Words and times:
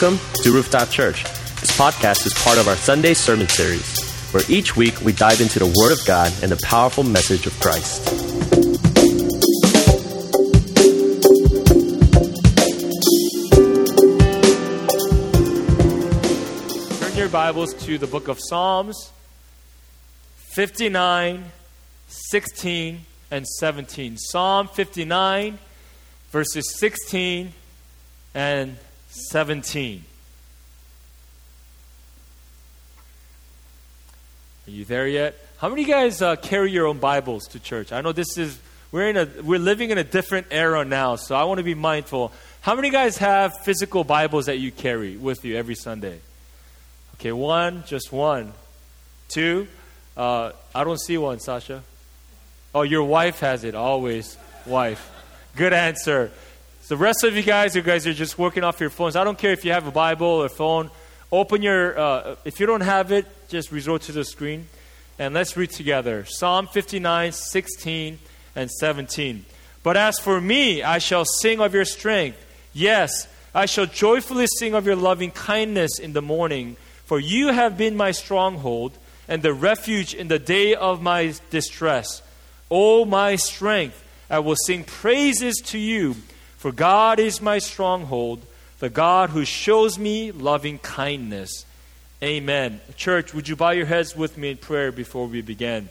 Welcome 0.00 0.20
to 0.44 0.52
Rooftop 0.52 0.90
Church. 0.90 1.24
This 1.24 1.76
podcast 1.76 2.24
is 2.24 2.32
part 2.34 2.56
of 2.56 2.68
our 2.68 2.76
Sunday 2.76 3.14
sermon 3.14 3.48
series, 3.48 4.00
where 4.32 4.44
each 4.48 4.76
week 4.76 5.00
we 5.00 5.12
dive 5.12 5.40
into 5.40 5.58
the 5.58 5.66
Word 5.66 5.90
of 5.90 6.06
God 6.06 6.32
and 6.40 6.52
the 6.52 6.60
powerful 6.62 7.02
message 7.02 7.48
of 7.48 7.58
Christ. 7.58 8.06
Turn 17.00 17.16
your 17.16 17.28
Bibles 17.28 17.74
to 17.82 17.98
the 17.98 18.06
book 18.06 18.28
of 18.28 18.38
Psalms 18.38 19.10
59, 20.54 21.44
16, 22.06 23.00
and 23.32 23.44
17. 23.44 24.16
Psalm 24.16 24.68
59, 24.68 25.58
verses 26.30 26.78
16 26.78 27.52
and 28.36 28.76
17. 28.76 28.87
Are 34.66 34.70
you 34.70 34.84
there 34.84 35.08
yet? 35.08 35.34
How 35.56 35.70
many 35.70 35.82
of 35.82 35.88
you 35.88 35.94
guys 35.94 36.20
uh, 36.20 36.36
carry 36.36 36.70
your 36.70 36.86
own 36.86 36.98
Bibles 36.98 37.48
to 37.48 37.58
church? 37.58 37.90
I 37.90 38.02
know 38.02 38.12
this 38.12 38.36
is 38.36 38.58
we're 38.92 39.08
in 39.08 39.16
a 39.16 39.26
we're 39.42 39.58
living 39.58 39.90
in 39.90 39.96
a 39.96 40.04
different 40.04 40.48
era 40.50 40.84
now, 40.84 41.16
so 41.16 41.34
I 41.34 41.44
want 41.44 41.56
to 41.56 41.64
be 41.64 41.74
mindful. 41.74 42.32
How 42.60 42.74
many 42.74 42.88
of 42.88 42.92
you 42.92 42.98
guys 42.98 43.16
have 43.16 43.56
physical 43.60 44.04
Bibles 44.04 44.46
that 44.46 44.58
you 44.58 44.70
carry 44.70 45.16
with 45.16 45.42
you 45.42 45.56
every 45.56 45.74
Sunday? 45.74 46.20
Okay, 47.14 47.32
one, 47.32 47.84
just 47.86 48.12
one, 48.12 48.52
two. 49.28 49.68
Uh, 50.16 50.52
I 50.74 50.84
don't 50.84 51.00
see 51.00 51.16
one, 51.16 51.40
Sasha. 51.40 51.82
Oh, 52.74 52.82
your 52.82 53.04
wife 53.04 53.40
has 53.40 53.64
it 53.64 53.74
always. 53.74 54.36
Wife. 54.66 55.10
Good 55.56 55.72
answer. 55.72 56.30
The 56.88 56.96
rest 56.96 57.22
of 57.22 57.36
you 57.36 57.42
guys, 57.42 57.76
you 57.76 57.82
guys 57.82 58.06
are 58.06 58.14
just 58.14 58.38
working 58.38 58.64
off 58.64 58.80
your 58.80 58.88
phones. 58.88 59.14
I 59.14 59.22
don't 59.22 59.36
care 59.36 59.52
if 59.52 59.62
you 59.62 59.72
have 59.72 59.86
a 59.86 59.90
Bible 59.90 60.26
or 60.26 60.48
phone. 60.48 60.90
Open 61.30 61.60
your, 61.60 61.98
uh, 61.98 62.36
if 62.46 62.60
you 62.60 62.64
don't 62.64 62.80
have 62.80 63.12
it, 63.12 63.26
just 63.50 63.70
resort 63.70 64.00
to 64.02 64.12
the 64.12 64.24
screen. 64.24 64.68
And 65.18 65.34
let's 65.34 65.54
read 65.54 65.68
together 65.68 66.24
Psalm 66.24 66.66
59, 66.66 67.32
16, 67.32 68.18
and 68.56 68.70
17. 68.70 69.44
But 69.82 69.98
as 69.98 70.18
for 70.18 70.40
me, 70.40 70.82
I 70.82 70.96
shall 70.96 71.26
sing 71.26 71.60
of 71.60 71.74
your 71.74 71.84
strength. 71.84 72.38
Yes, 72.72 73.28
I 73.54 73.66
shall 73.66 73.84
joyfully 73.84 74.46
sing 74.58 74.72
of 74.72 74.86
your 74.86 74.96
loving 74.96 75.30
kindness 75.30 75.98
in 75.98 76.14
the 76.14 76.22
morning. 76.22 76.78
For 77.04 77.20
you 77.20 77.48
have 77.48 77.76
been 77.76 77.98
my 77.98 78.12
stronghold 78.12 78.96
and 79.28 79.42
the 79.42 79.52
refuge 79.52 80.14
in 80.14 80.28
the 80.28 80.38
day 80.38 80.74
of 80.74 81.02
my 81.02 81.34
distress. 81.50 82.22
O 82.70 83.04
my 83.04 83.36
strength, 83.36 84.02
I 84.30 84.38
will 84.38 84.56
sing 84.56 84.84
praises 84.84 85.56
to 85.66 85.78
you. 85.78 86.16
For 86.58 86.72
God 86.72 87.20
is 87.20 87.40
my 87.40 87.58
stronghold, 87.58 88.44
the 88.80 88.90
God 88.90 89.30
who 89.30 89.44
shows 89.44 89.98
me 89.98 90.32
loving 90.32 90.78
kindness. 90.78 91.64
Amen. 92.20 92.80
Church, 92.96 93.32
would 93.32 93.48
you 93.48 93.54
bow 93.54 93.70
your 93.70 93.86
heads 93.86 94.16
with 94.16 94.36
me 94.36 94.50
in 94.50 94.56
prayer 94.56 94.90
before 94.90 95.28
we 95.28 95.40
begin? 95.40 95.88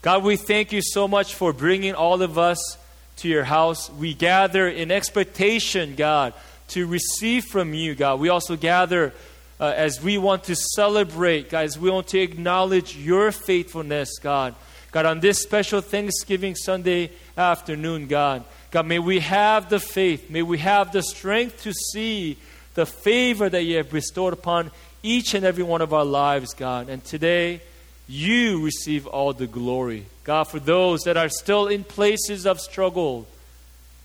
God, 0.00 0.22
we 0.22 0.36
thank 0.36 0.72
you 0.72 0.80
so 0.80 1.06
much 1.06 1.34
for 1.34 1.52
bringing 1.52 1.94
all 1.94 2.22
of 2.22 2.38
us 2.38 2.78
to 3.16 3.28
your 3.28 3.44
house. 3.44 3.90
We 3.90 4.14
gather 4.14 4.68
in 4.68 4.90
expectation, 4.90 5.96
God, 5.96 6.32
to 6.68 6.86
receive 6.86 7.44
from 7.44 7.74
you, 7.74 7.94
God. 7.94 8.20
We 8.20 8.30
also 8.30 8.56
gather 8.56 9.12
uh, 9.60 9.72
as 9.76 10.02
we 10.02 10.16
want 10.16 10.44
to 10.44 10.56
celebrate, 10.56 11.50
guys. 11.50 11.78
We 11.78 11.90
want 11.90 12.08
to 12.08 12.20
acknowledge 12.20 12.96
your 12.96 13.32
faithfulness, 13.32 14.18
God. 14.18 14.54
God, 14.92 15.04
on 15.04 15.20
this 15.20 15.42
special 15.42 15.82
Thanksgiving 15.82 16.54
Sunday 16.54 17.10
afternoon, 17.36 18.06
God. 18.06 18.44
God, 18.76 18.84
may 18.84 18.98
we 18.98 19.20
have 19.20 19.70
the 19.70 19.80
faith, 19.80 20.28
may 20.28 20.42
we 20.42 20.58
have 20.58 20.92
the 20.92 21.02
strength 21.02 21.62
to 21.62 21.72
see 21.72 22.36
the 22.74 22.84
favor 22.84 23.48
that 23.48 23.62
you 23.62 23.78
have 23.78 23.90
bestowed 23.90 24.34
upon 24.34 24.70
each 25.02 25.32
and 25.32 25.46
every 25.46 25.64
one 25.64 25.80
of 25.80 25.94
our 25.94 26.04
lives, 26.04 26.52
God. 26.52 26.90
And 26.90 27.02
today, 27.02 27.62
you 28.06 28.62
receive 28.62 29.06
all 29.06 29.32
the 29.32 29.46
glory. 29.46 30.04
God, 30.24 30.44
for 30.44 30.60
those 30.60 31.04
that 31.04 31.16
are 31.16 31.30
still 31.30 31.68
in 31.68 31.84
places 31.84 32.44
of 32.44 32.60
struggle 32.60 33.26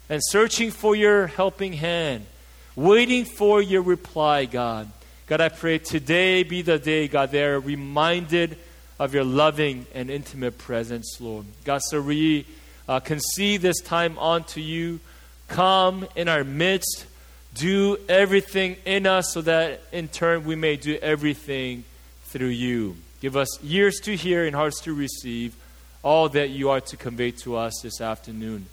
and 0.10 0.22
searching 0.24 0.72
for 0.72 0.96
your 0.96 1.28
helping 1.28 1.74
hand, 1.74 2.26
waiting 2.74 3.26
for 3.26 3.62
your 3.62 3.82
reply, 3.82 4.46
God. 4.46 4.90
God, 5.28 5.42
I 5.42 5.50
pray 5.50 5.80
today 5.80 6.44
be 6.44 6.62
the 6.62 6.80
day, 6.80 7.10
God, 7.10 7.32
they 7.32 7.44
are 7.44 7.60
reminded 7.60 8.58
of 8.98 9.14
your 9.14 9.26
loving 9.26 9.86
and 9.94 10.10
intimate 10.10 10.58
presence, 10.58 11.18
Lord. 11.20 11.46
God, 11.66 11.82
so 11.82 12.00
we 12.02 12.46
uh, 12.88 13.00
concede 13.00 13.62
this 13.62 13.80
time 13.82 14.18
unto 14.20 14.60
you. 14.60 15.00
Come 15.48 16.08
in 16.16 16.28
our 16.28 16.44
midst. 16.44 17.06
Do 17.54 17.98
everything 18.08 18.78
in 18.86 19.06
us 19.06 19.34
so 19.34 19.42
that 19.42 19.82
in 19.92 20.08
turn 20.08 20.46
we 20.46 20.56
may 20.56 20.78
do 20.78 20.98
everything 21.02 21.84
through 22.26 22.48
you. 22.48 22.96
Give 23.20 23.36
us 23.36 23.64
ears 23.64 24.00
to 24.04 24.16
hear 24.16 24.46
and 24.46 24.56
hearts 24.56 24.82
to 24.82 24.94
receive 24.94 25.56
all 26.04 26.30
that 26.30 26.50
you 26.50 26.70
are 26.70 26.82
to 26.82 26.98
convey 26.98 27.32
to 27.32 27.58
us 27.58 27.74
this 27.84 28.02
afternoon. 28.02 28.66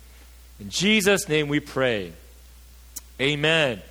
In 0.61 0.71
Jesus' 0.71 1.29
name 1.29 1.49
we 1.49 1.61
pray. 1.61 2.13
Amen. 3.21 3.83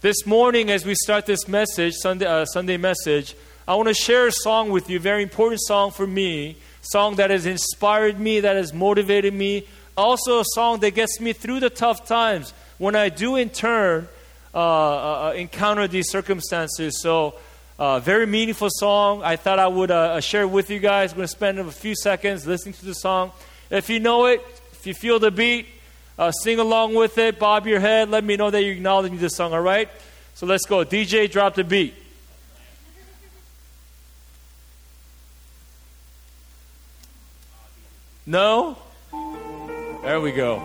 This 0.00 0.26
morning, 0.26 0.70
as 0.70 0.84
we 0.84 0.94
start 0.96 1.26
this 1.26 1.46
message, 1.46 1.94
Sunday, 1.94 2.26
uh, 2.26 2.44
Sunday 2.44 2.76
message, 2.76 3.36
I 3.66 3.76
want 3.76 3.88
to 3.88 3.94
share 3.94 4.26
a 4.26 4.32
song 4.32 4.70
with 4.70 4.90
you, 4.90 4.98
very 4.98 5.22
important 5.22 5.60
song 5.62 5.92
for 5.92 6.06
me, 6.06 6.56
song 6.82 7.16
that 7.16 7.30
has 7.30 7.46
inspired 7.46 8.20
me, 8.20 8.40
that 8.40 8.56
has 8.56 8.74
motivated 8.74 9.32
me, 9.32 9.66
also 9.96 10.40
a 10.40 10.44
song 10.54 10.80
that 10.80 10.90
gets 10.90 11.20
me 11.20 11.32
through 11.32 11.60
the 11.60 11.70
tough 11.70 12.06
times 12.06 12.52
when 12.78 12.94
I 12.94 13.08
do 13.08 13.36
in 13.36 13.50
turn 13.50 14.08
uh, 14.54 14.58
uh, 15.28 15.32
encounter 15.32 15.88
these 15.88 16.10
circumstances. 16.10 17.00
So, 17.00 17.36
uh, 17.78 18.00
very 18.00 18.26
meaningful 18.26 18.68
song. 18.70 19.22
I 19.22 19.36
thought 19.36 19.58
I 19.58 19.66
would 19.66 19.90
uh, 19.90 20.20
share 20.20 20.46
with 20.46 20.70
you 20.70 20.78
guys. 20.78 21.12
I'm 21.12 21.16
going 21.16 21.24
to 21.26 21.32
spend 21.32 21.58
a 21.58 21.70
few 21.70 21.94
seconds 21.96 22.46
listening 22.46 22.74
to 22.74 22.84
the 22.84 22.94
song. 22.94 23.32
If 23.70 23.88
you 23.88 23.98
know 23.98 24.26
it, 24.26 24.42
if 24.72 24.86
you 24.86 24.94
feel 24.94 25.18
the 25.18 25.30
beat, 25.30 25.66
uh, 26.18 26.30
sing 26.30 26.58
along 26.58 26.94
with 26.94 27.16
it, 27.18 27.38
bob 27.38 27.66
your 27.66 27.80
head, 27.80 28.10
let 28.10 28.22
me 28.24 28.36
know 28.36 28.50
that 28.50 28.62
you're 28.62 28.74
acknowledging 28.74 29.18
the 29.18 29.30
song, 29.30 29.52
all 29.52 29.60
right? 29.60 29.88
So 30.34 30.46
let's 30.46 30.66
go. 30.66 30.84
DJ, 30.84 31.30
drop 31.30 31.54
the 31.54 31.64
beat. 31.64 31.94
No? 38.24 38.76
There 40.02 40.20
we 40.20 40.30
go. 40.30 40.60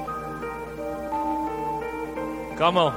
Come 2.55 2.77
on. 2.77 2.93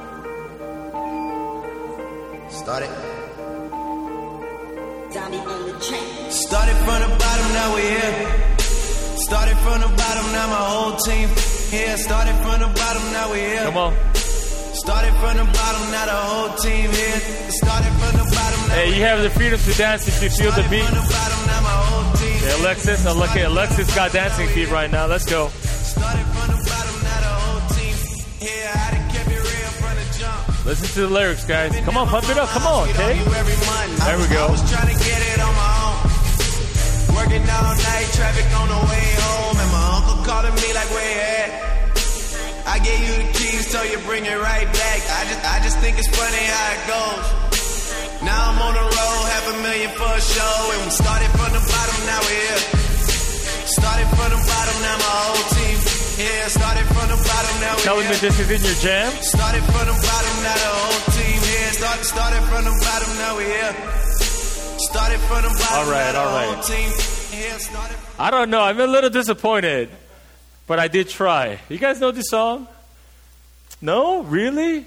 Start 2.51 2.83
it. 2.83 2.89
Started 6.29 6.77
from 6.77 7.01
the 7.01 7.09
bottom, 7.17 7.53
now 7.53 7.73
we're 7.73 7.89
here. 7.89 8.57
Started 9.17 9.57
from 9.57 9.81
the 9.81 9.87
bottom, 9.97 10.31
now 10.31 10.47
my 10.47 10.63
whole 10.69 10.97
team 10.97 11.29
here. 11.71 11.97
Started 11.97 12.35
from 12.43 12.59
the 12.59 12.67
bottom, 12.67 13.13
now 13.13 13.29
we're 13.31 13.49
here. 13.49 13.63
Come 13.65 13.77
on. 13.77 13.95
Started 14.13 15.13
from 15.15 15.37
the 15.37 15.45
bottom, 15.45 15.91
now 15.91 16.05
the 16.05 16.11
whole 16.11 16.55
team 16.57 16.91
here. 16.91 17.19
Started 17.49 17.91
from 17.97 18.13
the 18.13 18.25
bottom, 18.29 18.59
now 18.69 18.75
Hey, 18.75 18.95
you 18.95 19.01
have 19.01 19.23
the 19.23 19.31
freedom 19.31 19.59
to 19.59 19.73
dance 19.73 20.07
if 20.07 20.21
you 20.21 20.29
feel 20.29 20.51
the 20.51 20.61
Started 20.61 20.69
beat. 20.69 21.40
Uh, 22.51 22.57
hey, 22.57 22.63
Alexis, 22.63 23.05
look 23.05 23.29
at 23.31 23.45
Alexis 23.45 23.95
got 23.95 24.11
dancing 24.11 24.47
feet 24.49 24.69
right 24.69 24.91
now. 24.91 25.05
Let's 25.05 25.25
go. 25.25 25.45
Listen 30.63 30.87
to 30.93 31.01
the 31.01 31.09
lyrics, 31.09 31.43
guys. 31.43 31.77
Come 31.81 31.97
on, 31.97 32.07
pump 32.07 32.29
it 32.29 32.37
up. 32.37 32.49
Come 32.49 32.63
on, 32.63 32.89
okay? 32.89 33.17
There 33.19 34.17
we 34.17 34.27
go. 34.27 34.47
Working 37.15 37.41
all 37.49 37.75
night, 37.75 38.07
traffic 38.13 38.45
on 38.55 38.67
the 38.67 38.81
way 38.89 39.07
home, 39.19 39.57
and 39.57 39.71
my 39.71 39.97
uncle 39.97 40.25
calling 40.25 40.53
me 40.55 40.73
like, 40.73 40.89
where 40.91 41.45
at? 41.45 41.51
I 42.67 42.79
gave 42.79 42.99
you 42.99 43.23
the 43.23 43.33
keys, 43.33 43.67
so 43.67 43.83
you 43.83 43.97
bring 43.99 44.25
it 44.25 44.37
right 44.37 44.65
back. 44.65 45.01
I 45.09 45.25
just, 45.25 45.45
I 45.45 45.59
just 45.63 45.77
think 45.79 45.99
it's 45.99 46.07
funny 46.07 46.45
how 46.45 46.71
it 46.73 46.87
goes. 46.87 47.40
Now 48.21 48.53
I'm 48.53 48.59
on 48.61 48.73
the 48.77 48.85
road, 48.85 49.23
half 49.33 49.45
a 49.49 49.55
million 49.65 49.91
for 49.97 50.05
a 50.05 50.21
show, 50.21 50.55
and 50.77 50.81
we 50.85 50.91
started 50.93 51.31
from 51.33 51.49
the 51.57 51.63
bottom, 51.65 51.97
now 52.05 52.19
we're 52.21 52.37
here. 52.37 52.61
Started 53.65 54.07
from 54.13 54.29
the 54.29 54.41
bottom, 54.45 54.75
now 54.85 54.95
my 55.01 55.13
whole 55.25 55.45
team 55.57 55.77
here. 56.21 56.45
Started 56.53 56.85
from 56.93 57.07
the 57.09 57.17
bottom, 57.17 57.53
now 57.65 57.73
we're 57.73 57.87
Telling 57.89 58.07
me 58.09 58.15
this 58.21 58.37
is 58.37 58.45
in 58.45 58.61
your 58.61 58.77
jam? 58.77 59.09
Started 59.25 59.63
from 59.65 59.85
the 59.89 59.97
bottom, 60.05 60.35
now 60.45 60.53
the 60.53 60.69
whole 60.69 61.01
team 61.17 61.39
here. 61.41 61.71
Started, 61.81 62.05
started 62.05 62.43
from 62.45 62.61
the 62.69 62.75
bottom, 62.77 63.09
now 63.17 63.37
we 63.37 63.43
here. 63.49 63.73
Started 64.85 65.19
from 65.25 65.41
the 65.41 65.53
bottom, 65.57 65.81
All 65.81 65.89
right, 65.89 66.13
all 66.13 66.29
right. 66.29 67.21
I 68.19 68.29
don't 68.29 68.49
know. 68.51 68.61
I'm 68.61 68.79
a 68.79 68.85
little 68.85 69.09
disappointed, 69.09 69.89
but 70.67 70.77
I 70.77 70.87
did 70.87 71.09
try. 71.09 71.59
You 71.69 71.79
guys 71.79 71.99
know 71.99 72.11
this 72.11 72.29
song? 72.29 72.67
No? 73.81 74.21
Really? 74.21 74.85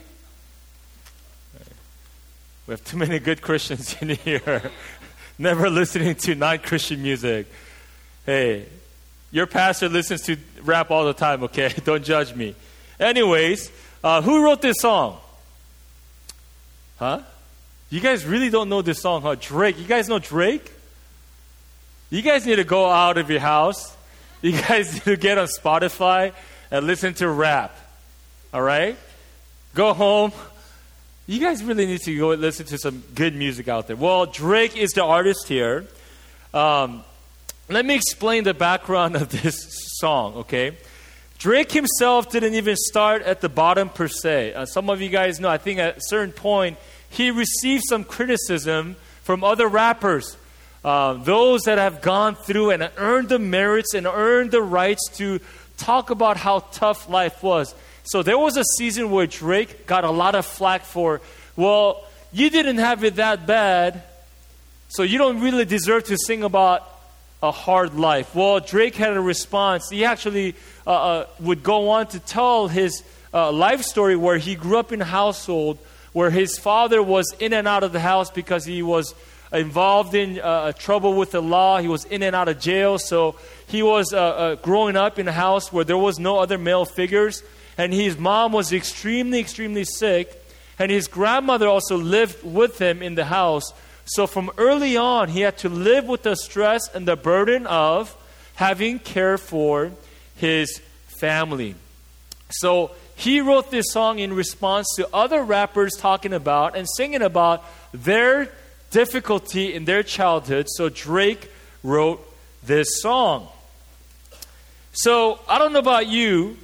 We 2.67 2.73
have 2.73 2.85
too 2.85 2.97
many 2.97 3.19
good 3.19 3.43
Christians 3.43 3.97
in 4.01 4.11
here. 4.11 4.71
Never 5.39 5.69
listening 5.69 6.15
to 6.15 6.35
non 6.35 6.59
Christian 6.59 7.03
music. 7.03 7.47
Hey, 8.25 8.67
your 9.31 9.47
pastor 9.47 9.89
listens 9.89 10.23
to 10.23 10.37
rap 10.63 10.91
all 10.91 11.05
the 11.05 11.13
time, 11.13 11.43
okay? 11.45 11.75
Don't 11.85 12.05
judge 12.05 12.35
me. 12.35 12.55
Anyways, 12.99 13.71
uh, 14.03 14.23
who 14.23 14.43
wrote 14.43 14.63
this 14.63 14.79
song? 14.81 15.19
Huh? 16.99 17.21
You 17.91 18.01
guys 18.01 18.25
really 18.25 18.51
don't 18.51 18.69
know 18.69 18.83
this 18.83 19.01
song, 19.01 19.23
huh? 19.23 19.35
Drake. 19.39 19.79
You 19.79 19.85
guys 19.85 20.09
know 20.09 20.19
Drake? 20.19 20.73
You 22.11 22.23
guys 22.23 22.47
need 22.47 22.57
to 22.57 22.65
go 22.65 22.89
out 22.89 23.19
of 23.19 23.31
your 23.31 23.41
house. 23.41 23.97
You 24.41 24.53
guys 24.69 24.95
need 24.95 25.05
to 25.05 25.17
get 25.17 25.37
on 25.39 25.49
Spotify 25.49 26.33
and 26.71 26.87
listen 26.87 27.15
to 27.15 27.29
rap. 27.29 27.77
All 28.53 28.63
right? 28.63 28.97
Go 29.75 29.93
home. 29.93 30.33
You 31.27 31.41
guys 31.41 31.65
really 31.65 31.87
need 31.87 32.01
to 32.03 32.19
go 32.19 32.29
listen 32.35 32.67
to 32.67 32.77
some 32.77 33.03
good 33.15 33.35
music 33.35 33.67
out 33.67 33.87
there. 33.87 33.97
Well, 33.97 34.27
Drake 34.27 34.77
is 34.77 34.91
the 34.91 35.05
artist 35.05 35.49
here. 35.49 35.87
Um, 36.53 37.03
let 37.71 37.87
me 37.87 37.95
explain 37.95 38.45
the 38.45 38.53
background 38.53 39.17
of 39.17 39.31
this 39.31 39.57
song, 40.01 40.35
okay? 40.35 40.77
Drake 41.39 41.73
himself 41.73 42.31
didn't 42.31 42.57
even 42.57 42.77
start 42.77 43.23
at 43.23 43.41
the 43.41 43.49
bottom 43.49 43.89
per 43.89 44.07
se. 44.07 44.53
Uh, 44.53 44.67
some 44.67 44.91
of 44.91 45.01
you 45.01 45.09
guys 45.09 45.41
know, 45.41 45.49
I 45.49 45.57
think 45.57 45.79
at 45.79 45.97
a 45.97 46.01
certain 46.03 46.33
point, 46.33 46.77
he 47.09 47.31
received 47.31 47.85
some 47.89 48.05
criticism 48.05 48.97
from 49.23 49.43
other 49.45 49.67
rappers. 49.67 50.37
Uh, 50.85 51.15
those 51.15 51.63
that 51.63 51.79
have 51.79 52.03
gone 52.03 52.35
through 52.35 52.71
and 52.71 52.91
earned 52.99 53.31
the 53.31 53.39
merits 53.39 53.95
and 53.95 54.07
earned 54.07 54.51
the 54.51 54.61
rights 54.61 55.09
to 55.15 55.41
talk 55.79 56.11
about 56.11 56.37
how 56.37 56.59
tough 56.71 57.09
life 57.09 57.43
was. 57.43 57.75
So 58.05 58.23
there 58.23 58.39
was 58.39 58.57
a 58.57 58.65
season 58.77 59.11
where 59.11 59.27
Drake 59.27 59.87
got 59.87 60.05
a 60.05 60.11
lot 60.11 60.35
of 60.35 60.45
flack 60.45 60.85
for, 60.85 61.21
well, 61.57 62.05
you 62.33 62.51
didn't 62.51 62.79
have 62.79 63.03
it 63.03 63.17
that 63.17 63.47
bad, 63.47 64.03
so 64.89 65.03
you 65.03 65.19
don't 65.19 65.41
really 65.41 65.65
deserve 65.65 66.05
to 66.05 66.19
sing 66.19 66.45
about 66.45 66.89
a 67.43 67.51
hard 67.51 67.95
life. 67.95 68.35
Well, 68.35 68.61
Drake 68.61 68.95
had 68.95 69.17
a 69.17 69.21
response. 69.21 69.91
He 69.91 70.05
actually 70.05 70.55
uh, 70.87 70.91
uh, 70.91 71.27
would 71.41 71.63
go 71.63 71.91
on 71.91 72.07
to 72.09 72.21
tell 72.21 72.69
his 72.69 73.03
uh, 73.33 73.51
life 73.53 73.83
story 73.83 74.17
where 74.17 74.39
he 74.39 74.55
grew 74.55 74.79
up 74.79 74.93
in 74.93 75.01
a 75.01 75.05
household 75.07 75.79
where 76.13 76.31
his 76.31 76.59
father 76.59 77.03
was 77.03 77.35
in 77.41 77.53
and 77.53 77.67
out 77.67 77.83
of 77.83 77.93
the 77.93 78.01
house 78.01 78.31
because 78.31 78.65
he 78.65 78.83
was 78.83 79.15
involved 79.53 80.15
in 80.15 80.39
uh, 80.41 80.73
trouble 80.73 81.15
with 81.15 81.33
the 81.33 81.43
law. 81.43 81.79
He 81.81 81.89
was 81.89 82.05
in 82.05 82.23
and 82.23 82.35
out 82.37 82.49
of 82.49 82.61
jail. 82.61 82.99
So 82.99 83.37
he 83.67 83.83
was 83.83 84.13
uh, 84.13 84.19
uh, 84.19 84.55
growing 84.57 84.97
up 84.97 85.19
in 85.19 85.27
a 85.29 85.33
house 85.33 85.73
where 85.73 85.85
there 85.85 85.99
was 85.99 86.19
no 86.19 86.39
other 86.39 86.57
male 86.57 86.85
figures. 86.85 87.43
And 87.77 87.93
his 87.93 88.19
mom 88.19 88.53
was 88.53 88.73
extremely, 88.73 89.41
extremely 89.41 89.85
sick. 89.85 90.41
And 90.79 90.91
his 90.91 91.09
grandmother 91.09 91.69
also 91.69 91.97
lived 91.97 92.43
with 92.45 92.79
him 92.81 93.03
in 93.03 93.15
the 93.15 93.25
house. 93.25 93.73
So 94.07 94.27
from 94.27 94.51
early 94.59 94.97
on, 94.97 95.29
he 95.29 95.41
had 95.41 95.59
to 95.59 95.69
live 95.69 96.07
with 96.07 96.23
the 96.23 96.37
stress 96.37 96.89
and 96.95 97.07
the 97.07 97.17
burden 97.17 97.67
of 97.67 98.17
having 98.55 98.99
care 98.99 99.39
for 99.39 99.93
his 100.37 100.81
family. 101.21 101.75
So 102.51 102.91
he 103.17 103.41
wrote 103.41 103.71
this 103.71 103.87
song 103.91 104.19
in 104.19 104.33
response 104.33 104.87
to 104.97 105.09
other 105.15 105.43
rappers 105.43 105.95
talking 105.97 106.33
about 106.33 106.77
and 106.77 106.87
singing 106.97 107.23
about 107.23 107.65
their 107.93 108.51
difficulty 108.91 109.75
in 109.75 109.85
their 109.85 110.03
childhood. 110.03 110.67
So 110.69 110.89
Drake 110.89 111.51
wrote 111.83 112.21
this 112.63 113.01
song. 113.01 113.49
So 114.93 115.41
I 115.49 115.59
don't 115.59 115.73
know 115.73 115.81
about 115.81 116.07
you. 116.07 116.57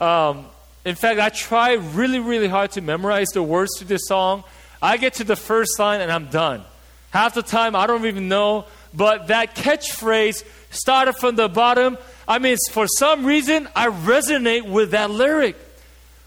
Um, 0.00 0.46
in 0.86 0.94
fact, 0.94 1.18
I 1.18 1.30
try 1.30 1.72
really, 1.72 2.20
really 2.20 2.46
hard 2.46 2.70
to 2.72 2.80
memorize 2.80 3.26
the 3.34 3.42
words 3.42 3.76
to 3.78 3.84
this 3.84 4.06
song. 4.06 4.44
I 4.80 4.98
get 4.98 5.14
to 5.14 5.24
the 5.24 5.34
first 5.34 5.80
line 5.80 6.00
and 6.00 6.12
I'm 6.12 6.26
done. 6.26 6.62
Half 7.10 7.34
the 7.34 7.42
time, 7.42 7.74
I 7.74 7.88
don't 7.88 8.06
even 8.06 8.28
know. 8.28 8.66
But 8.94 9.26
that 9.26 9.56
catchphrase 9.56 10.44
started 10.70 11.14
from 11.14 11.34
the 11.34 11.48
bottom. 11.48 11.98
I 12.28 12.38
mean, 12.38 12.56
for 12.70 12.86
some 12.86 13.26
reason, 13.26 13.68
I 13.74 13.88
resonate 13.88 14.62
with 14.62 14.92
that 14.92 15.10
lyric. 15.10 15.56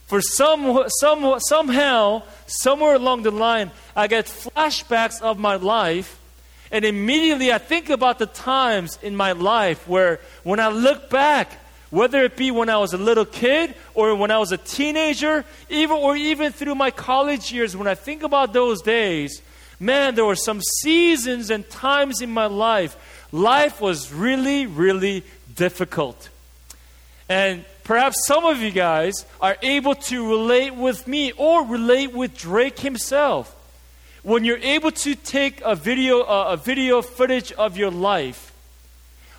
For 0.08 0.22
some, 0.22 0.84
some, 1.00 1.40
somehow, 1.40 2.24
somewhere 2.46 2.96
along 2.96 3.24
the 3.24 3.32
line, 3.32 3.72
I 3.96 4.08
get 4.08 4.26
flashbacks 4.26 5.22
of 5.22 5.40
my 5.40 5.56
life, 5.56 6.20
and 6.70 6.84
immediately 6.84 7.54
I 7.54 7.60
think 7.60 7.90
about 7.90 8.20
the 8.20 8.26
times 8.26 9.00
in 9.02 9.16
my 9.16 9.32
life 9.32 9.88
where, 9.88 10.20
when 10.44 10.60
I 10.60 10.68
look 10.68 11.10
back, 11.10 11.58
whether 11.90 12.24
it 12.24 12.38
be 12.38 12.52
when 12.52 12.70
I 12.70 12.78
was 12.78 12.94
a 12.94 12.98
little 12.98 13.26
kid 13.26 13.74
or 13.96 14.16
when 14.16 14.32
I 14.32 14.38
was 14.38 14.52
a 14.52 14.58
teenager, 14.58 15.44
even 15.70 15.98
or 15.98 16.16
even 16.16 16.52
through 16.52 16.76
my 16.76 16.92
college 16.92 17.52
years, 17.52 17.76
when 17.76 17.88
I 17.88 17.96
think 17.96 18.24
about 18.24 18.54
those 18.54 18.82
days, 18.82 19.42
man, 19.80 20.16
there 20.16 20.26
were 20.26 20.36
some 20.36 20.62
seasons 20.62 21.50
and 21.50 21.68
times 21.70 22.22
in 22.22 22.32
my 22.32 22.46
life. 22.46 22.96
Life 23.32 23.82
was 23.82 24.12
really, 24.12 24.66
really 24.68 25.24
difficult. 25.56 26.30
And 27.28 27.66
perhaps 27.84 28.26
some 28.26 28.46
of 28.46 28.60
you 28.60 28.72
guys 28.72 29.26
are 29.42 29.58
able 29.62 29.96
to 29.96 30.30
relate 30.30 30.76
with 30.76 31.08
me 31.08 31.32
or 31.34 31.66
relate 31.66 32.14
with 32.14 32.38
Drake 32.38 32.80
himself. 32.80 33.56
When 34.22 34.44
you're 34.44 34.58
able 34.58 34.92
to 34.92 35.16
take 35.16 35.62
a 35.62 35.76
video, 35.76 36.22
uh, 36.22 36.50
a 36.50 36.58
video 36.58 37.02
footage 37.02 37.52
of 37.54 37.78
your 37.78 37.90
life, 37.90 38.49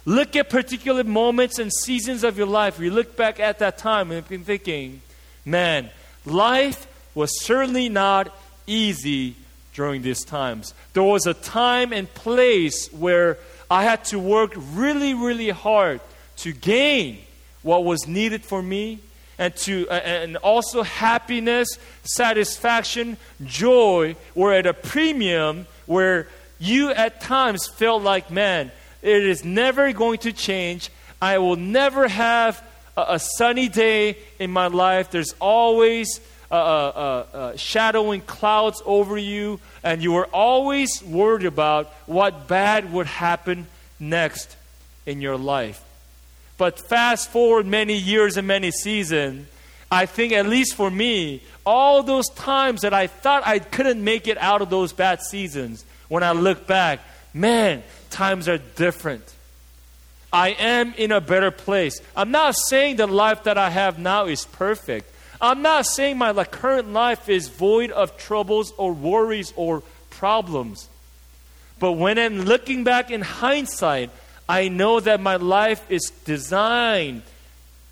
look 0.04 0.36
at 0.36 0.50
particular 0.50 1.04
moments 1.04 1.58
and 1.58 1.72
seasons 1.72 2.24
of 2.24 2.38
your 2.38 2.46
life, 2.46 2.78
you 2.78 2.90
look 2.90 3.16
back 3.16 3.40
at 3.40 3.58
that 3.58 3.78
time 3.78 4.10
and 4.10 4.26
been 4.28 4.44
thinking, 4.44 5.00
man, 5.44 5.90
life 6.24 6.86
was 7.14 7.30
certainly 7.40 7.88
not 7.88 8.34
easy 8.66 9.34
during 9.74 10.02
these 10.02 10.24
times. 10.24 10.74
There 10.92 11.02
was 11.02 11.26
a 11.26 11.34
time 11.34 11.92
and 11.92 12.12
place 12.12 12.92
where 12.92 13.38
I 13.70 13.84
had 13.84 14.04
to 14.06 14.18
work 14.18 14.54
really, 14.56 15.14
really 15.14 15.50
hard 15.50 16.00
to 16.38 16.52
gain 16.52 17.18
what 17.62 17.84
was 17.84 18.06
needed 18.06 18.44
for 18.44 18.62
me 18.62 19.00
and 19.38 19.54
to 19.56 19.88
uh, 19.88 19.94
and 19.94 20.36
also 20.38 20.82
happiness 20.82 21.68
satisfaction 22.04 23.16
joy 23.44 24.14
were 24.34 24.52
at 24.52 24.66
a 24.66 24.74
premium 24.74 25.66
where 25.86 26.28
you 26.58 26.90
at 26.90 27.20
times 27.20 27.66
felt 27.66 28.02
like 28.02 28.30
man 28.30 28.70
it 29.02 29.24
is 29.24 29.44
never 29.44 29.92
going 29.92 30.18
to 30.18 30.32
change. 30.32 30.90
I 31.20 31.38
will 31.38 31.56
never 31.56 32.08
have 32.08 32.62
a, 32.96 33.04
a 33.10 33.18
sunny 33.18 33.68
day 33.68 34.16
in 34.38 34.50
my 34.50 34.66
life. 34.68 35.10
There's 35.10 35.34
always 35.40 36.20
uh, 36.50 36.54
uh, 36.54 37.26
uh, 37.32 37.56
shadowing 37.56 38.20
clouds 38.22 38.82
over 38.84 39.16
you 39.16 39.60
and 39.84 40.02
you 40.02 40.16
are 40.16 40.26
always 40.26 41.02
worried 41.02 41.46
about 41.46 41.86
what 42.06 42.48
bad 42.48 42.92
would 42.92 43.06
happen 43.06 43.66
next 43.98 44.56
in 45.06 45.20
your 45.20 45.36
life. 45.36 45.82
But 46.58 46.78
fast 46.78 47.30
forward 47.30 47.66
many 47.66 47.96
years 47.96 48.36
and 48.36 48.46
many 48.46 48.70
seasons, 48.70 49.46
I 49.90 50.06
think, 50.06 50.32
at 50.32 50.46
least 50.46 50.74
for 50.74 50.90
me, 50.90 51.42
all 51.64 52.02
those 52.02 52.28
times 52.30 52.82
that 52.82 52.94
I 52.94 53.06
thought 53.06 53.46
I 53.46 53.58
couldn't 53.58 54.02
make 54.02 54.28
it 54.28 54.38
out 54.38 54.62
of 54.62 54.70
those 54.70 54.92
bad 54.92 55.20
seasons, 55.22 55.84
when 56.08 56.22
I 56.22 56.32
look 56.32 56.66
back, 56.66 57.00
man, 57.32 57.82
times 58.10 58.48
are 58.48 58.58
different. 58.58 59.24
I 60.32 60.50
am 60.50 60.94
in 60.94 61.12
a 61.12 61.20
better 61.20 61.50
place. 61.50 62.00
I'm 62.16 62.30
not 62.30 62.54
saying 62.56 62.96
the 62.96 63.06
life 63.06 63.44
that 63.44 63.58
I 63.58 63.70
have 63.70 63.98
now 63.98 64.26
is 64.26 64.44
perfect. 64.44 65.10
I'm 65.40 65.62
not 65.62 65.86
saying 65.86 66.18
my 66.18 66.32
current 66.44 66.92
life 66.92 67.28
is 67.28 67.48
void 67.48 67.90
of 67.90 68.16
troubles 68.16 68.72
or 68.76 68.92
worries 68.92 69.52
or 69.56 69.82
problems. 70.10 70.88
But 71.78 71.92
when 71.92 72.18
I'm 72.18 72.42
looking 72.42 72.84
back 72.84 73.10
in 73.10 73.22
hindsight, 73.22 74.10
I 74.48 74.68
know 74.68 75.00
that 75.00 75.20
my 75.20 75.36
life 75.36 75.90
is 75.90 76.10
designed 76.24 77.22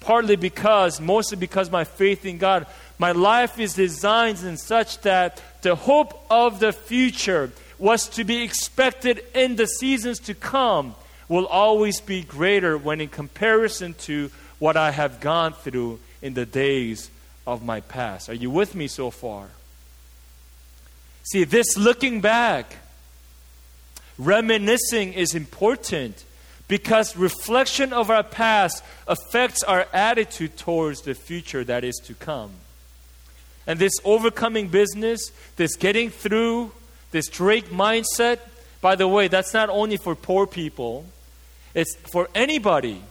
partly 0.00 0.36
because, 0.36 1.00
mostly 1.00 1.36
because 1.36 1.70
my 1.70 1.84
faith 1.84 2.24
in 2.24 2.38
God. 2.38 2.66
My 2.98 3.12
life 3.12 3.58
is 3.58 3.74
designed 3.74 4.42
in 4.42 4.56
such 4.56 5.00
that 5.02 5.42
the 5.62 5.74
hope 5.74 6.20
of 6.30 6.60
the 6.60 6.72
future 6.72 7.50
was 7.78 8.08
to 8.10 8.24
be 8.24 8.42
expected 8.42 9.22
in 9.34 9.56
the 9.56 9.66
seasons 9.66 10.18
to 10.20 10.34
come 10.34 10.94
will 11.28 11.46
always 11.46 12.00
be 12.00 12.22
greater 12.22 12.76
when 12.76 13.00
in 13.00 13.08
comparison 13.08 13.94
to 13.94 14.30
what 14.58 14.76
I 14.76 14.90
have 14.90 15.20
gone 15.20 15.52
through 15.52 16.00
in 16.22 16.34
the 16.34 16.46
days 16.46 17.10
of 17.46 17.64
my 17.64 17.80
past. 17.80 18.28
Are 18.28 18.34
you 18.34 18.50
with 18.50 18.74
me 18.74 18.88
so 18.88 19.10
far? 19.10 19.48
See, 21.24 21.44
this 21.44 21.76
looking 21.76 22.20
back, 22.20 22.76
reminiscing 24.18 25.12
is 25.12 25.34
important 25.34 26.24
because 26.66 27.16
reflection 27.16 27.92
of 27.92 28.10
our 28.10 28.22
past 28.22 28.82
affects 29.06 29.62
our 29.62 29.86
attitude 29.92 30.56
towards 30.56 31.02
the 31.02 31.14
future 31.14 31.64
that 31.64 31.84
is 31.84 31.96
to 32.04 32.14
come. 32.14 32.50
And 33.66 33.78
this 33.78 33.92
overcoming 34.04 34.68
business, 34.68 35.30
this 35.56 35.76
getting 35.76 36.10
through, 36.10 36.72
this 37.10 37.28
Drake 37.28 37.70
mindset, 37.70 38.40
by 38.80 38.94
the 38.94 39.08
way, 39.08 39.28
that's 39.28 39.54
not 39.54 39.68
only 39.68 39.96
for 39.96 40.14
poor 40.14 40.46
people, 40.46 41.06
it's 41.74 41.96
for 42.12 42.28
anybody. 42.34 43.02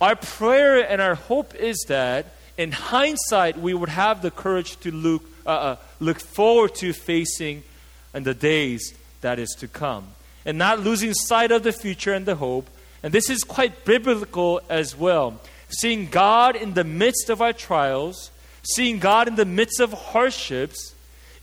Our 0.00 0.16
prayer 0.16 0.80
and 0.80 1.00
our 1.00 1.14
hope 1.14 1.54
is 1.54 1.84
that 1.88 2.26
in 2.56 2.72
hindsight 2.72 3.58
we 3.58 3.74
would 3.74 3.88
have 3.88 4.22
the 4.22 4.30
courage 4.30 4.78
to 4.80 4.90
look, 4.90 5.22
uh, 5.46 5.50
uh, 5.50 5.76
look 6.00 6.20
forward 6.20 6.74
to 6.76 6.92
facing 6.92 7.62
in 8.12 8.22
the 8.22 8.34
days 8.34 8.94
that 9.20 9.38
is 9.38 9.50
to 9.58 9.68
come 9.68 10.06
and 10.44 10.58
not 10.58 10.80
losing 10.80 11.14
sight 11.14 11.50
of 11.50 11.62
the 11.62 11.72
future 11.72 12.12
and 12.12 12.26
the 12.26 12.36
hope. 12.36 12.68
And 13.02 13.12
this 13.12 13.28
is 13.28 13.44
quite 13.44 13.84
biblical 13.84 14.60
as 14.68 14.96
well. 14.96 15.40
Seeing 15.68 16.06
God 16.06 16.56
in 16.56 16.74
the 16.74 16.84
midst 16.84 17.30
of 17.30 17.42
our 17.42 17.52
trials, 17.52 18.30
seeing 18.74 18.98
God 18.98 19.28
in 19.28 19.36
the 19.36 19.44
midst 19.44 19.80
of 19.80 19.92
hardships, 19.92 20.93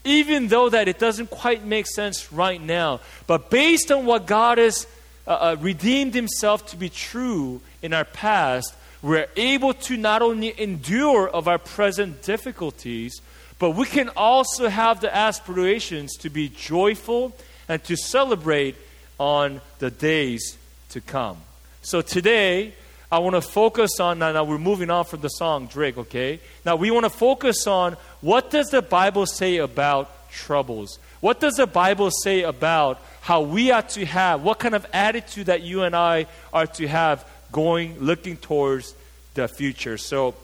even 0.04 0.48
though 0.48 0.68
that 0.68 0.88
it 0.88 0.98
doesn't 0.98 1.30
quite 1.30 1.64
make 1.64 1.86
sense 1.86 2.32
right 2.32 2.60
now. 2.60 3.00
But 3.26 3.50
based 3.50 3.92
on 3.92 4.06
what 4.06 4.26
God 4.26 4.58
has 4.58 4.86
uh, 5.26 5.30
uh, 5.30 5.56
redeemed 5.60 6.14
Himself 6.14 6.66
to 6.66 6.76
be 6.76 6.88
true 6.88 7.60
in 7.82 7.92
our 7.92 8.04
past, 8.04 8.74
we're 9.02 9.28
able 9.36 9.74
to 9.74 9.96
not 9.96 10.22
only 10.22 10.60
endure 10.60 11.28
of 11.28 11.48
our 11.48 11.58
present 11.58 12.22
difficulties, 12.22 13.20
but 13.58 13.70
we 13.70 13.86
can 13.86 14.10
also 14.16 14.68
have 14.68 15.00
the 15.00 15.14
aspirations 15.14 16.16
to 16.18 16.30
be 16.30 16.48
joyful 16.48 17.32
and 17.68 17.82
to 17.84 17.96
celebrate 17.96 18.76
on 19.18 19.60
the 19.78 19.90
days 19.90 20.56
to 20.90 21.00
come. 21.00 21.38
So 21.82 22.00
today, 22.00 22.74
I 23.12 23.18
want 23.18 23.34
to 23.34 23.42
focus 23.42 24.00
on 24.00 24.20
now, 24.20 24.32
now 24.32 24.44
we're 24.44 24.56
moving 24.56 24.88
on 24.88 25.04
from 25.04 25.20
the 25.20 25.28
song 25.28 25.66
Drake, 25.66 25.98
okay? 25.98 26.40
Now 26.64 26.76
we 26.76 26.90
want 26.90 27.04
to 27.04 27.10
focus 27.10 27.66
on 27.66 27.98
what 28.22 28.50
does 28.50 28.70
the 28.70 28.80
Bible 28.80 29.26
say 29.26 29.58
about 29.58 30.30
troubles? 30.30 30.98
What 31.20 31.38
does 31.38 31.56
the 31.56 31.66
Bible 31.66 32.10
say 32.10 32.40
about 32.40 33.02
how 33.20 33.42
we 33.42 33.70
are 33.70 33.82
to 33.82 34.06
have, 34.06 34.42
what 34.42 34.60
kind 34.60 34.74
of 34.74 34.86
attitude 34.94 35.46
that 35.46 35.60
you 35.60 35.82
and 35.82 35.94
I 35.94 36.26
are 36.54 36.66
to 36.68 36.88
have 36.88 37.28
going, 37.52 38.00
looking 38.00 38.38
towards 38.38 38.94
the 39.34 39.46
future? 39.46 39.98
So 39.98 40.34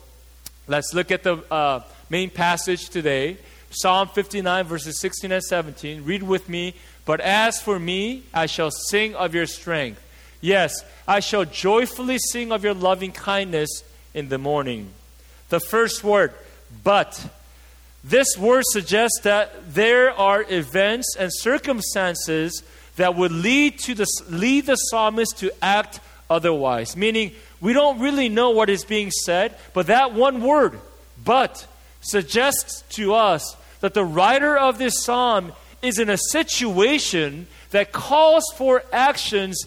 let's 0.66 0.92
look 0.92 1.10
at 1.10 1.22
the 1.22 1.38
uh, 1.50 1.80
main 2.10 2.28
passage 2.28 2.90
today 2.90 3.38
Psalm 3.70 4.08
59, 4.08 4.64
verses 4.64 4.98
16 5.00 5.30
and 5.30 5.42
17. 5.42 6.04
Read 6.04 6.22
with 6.22 6.48
me. 6.48 6.74
But 7.04 7.20
as 7.20 7.60
for 7.60 7.78
me, 7.78 8.24
I 8.32 8.46
shall 8.46 8.70
sing 8.70 9.14
of 9.14 9.34
your 9.34 9.46
strength. 9.46 10.02
Yes, 10.40 10.84
I 11.06 11.20
shall 11.20 11.44
joyfully 11.44 12.18
sing 12.18 12.52
of 12.52 12.64
your 12.64 12.74
loving 12.74 13.12
kindness 13.12 13.82
in 14.14 14.28
the 14.28 14.38
morning. 14.38 14.90
The 15.48 15.60
first 15.60 16.04
word, 16.04 16.32
but. 16.84 17.30
This 18.04 18.38
word 18.38 18.62
suggests 18.70 19.20
that 19.22 19.74
there 19.74 20.12
are 20.12 20.44
events 20.48 21.16
and 21.18 21.30
circumstances 21.34 22.62
that 22.96 23.16
would 23.16 23.32
lead 23.32 23.78
to 23.80 23.94
the 23.94 24.06
lead 24.30 24.66
the 24.66 24.76
psalmist 24.76 25.38
to 25.38 25.52
act 25.60 26.00
otherwise. 26.30 26.96
Meaning, 26.96 27.32
we 27.60 27.72
don't 27.72 28.00
really 28.00 28.28
know 28.28 28.50
what 28.50 28.70
is 28.70 28.84
being 28.84 29.10
said, 29.10 29.56
but 29.74 29.88
that 29.88 30.14
one 30.14 30.42
word, 30.42 30.78
but, 31.24 31.66
suggests 32.00 32.82
to 32.90 33.14
us 33.14 33.56
that 33.80 33.94
the 33.94 34.04
writer 34.04 34.56
of 34.56 34.78
this 34.78 35.02
psalm 35.02 35.52
is 35.82 35.98
in 35.98 36.08
a 36.08 36.16
situation 36.16 37.46
that 37.70 37.92
calls 37.92 38.44
for 38.56 38.82
actions 38.92 39.66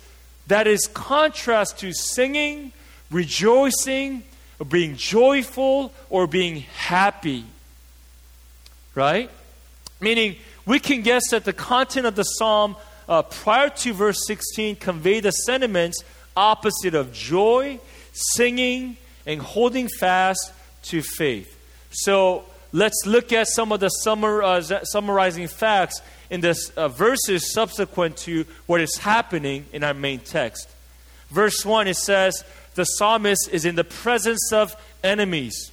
that 0.52 0.68
is 0.68 0.86
contrast 0.88 1.80
to 1.80 1.94
singing, 1.94 2.74
rejoicing, 3.10 4.22
or 4.60 4.66
being 4.66 4.98
joyful, 4.98 5.94
or 6.10 6.28
being 6.28 6.58
happy. 6.76 7.46
Right? 8.94 9.30
Meaning, 10.02 10.36
we 10.66 10.80
can 10.80 11.04
guess 11.04 11.30
that 11.30 11.46
the 11.46 11.54
content 11.54 12.06
of 12.06 12.16
the 12.16 12.24
psalm 12.24 12.76
uh, 13.08 13.22
prior 13.22 13.70
to 13.70 13.94
verse 13.94 14.28
16 14.28 14.76
convey 14.76 15.22
the 15.22 15.32
sentiments 15.32 16.04
opposite 16.36 16.96
of 16.96 17.14
joy, 17.14 17.80
singing, 18.12 18.98
and 19.26 19.42
holding 19.42 19.88
fast 19.88 20.52
to 20.84 21.02
faith. 21.02 21.58
So 21.92 22.44
let's 22.74 23.06
look 23.06 23.32
at 23.32 23.48
some 23.48 23.72
of 23.72 23.80
the 23.80 23.90
summar, 24.06 24.44
uh, 24.44 24.84
summarizing 24.84 25.48
facts 25.48 26.02
in 26.32 26.40
the 26.42 26.58
uh, 26.78 26.88
verses 26.88 27.54
subsequent 27.54 28.16
to 28.16 28.46
what 28.66 28.82
is 28.82 28.98
happening 28.98 29.66
in 29.74 29.84
our 29.84 29.94
main 29.94 30.20
text. 30.20 30.68
Verse 31.30 31.64
1, 31.64 31.88
it 31.88 31.98
says, 31.98 32.44
The 32.74 32.86
psalmist 32.86 33.50
is 33.52 33.66
in 33.66 33.76
the 33.76 33.84
presence 33.84 34.52
of 34.54 34.76
enemies. 35.04 35.72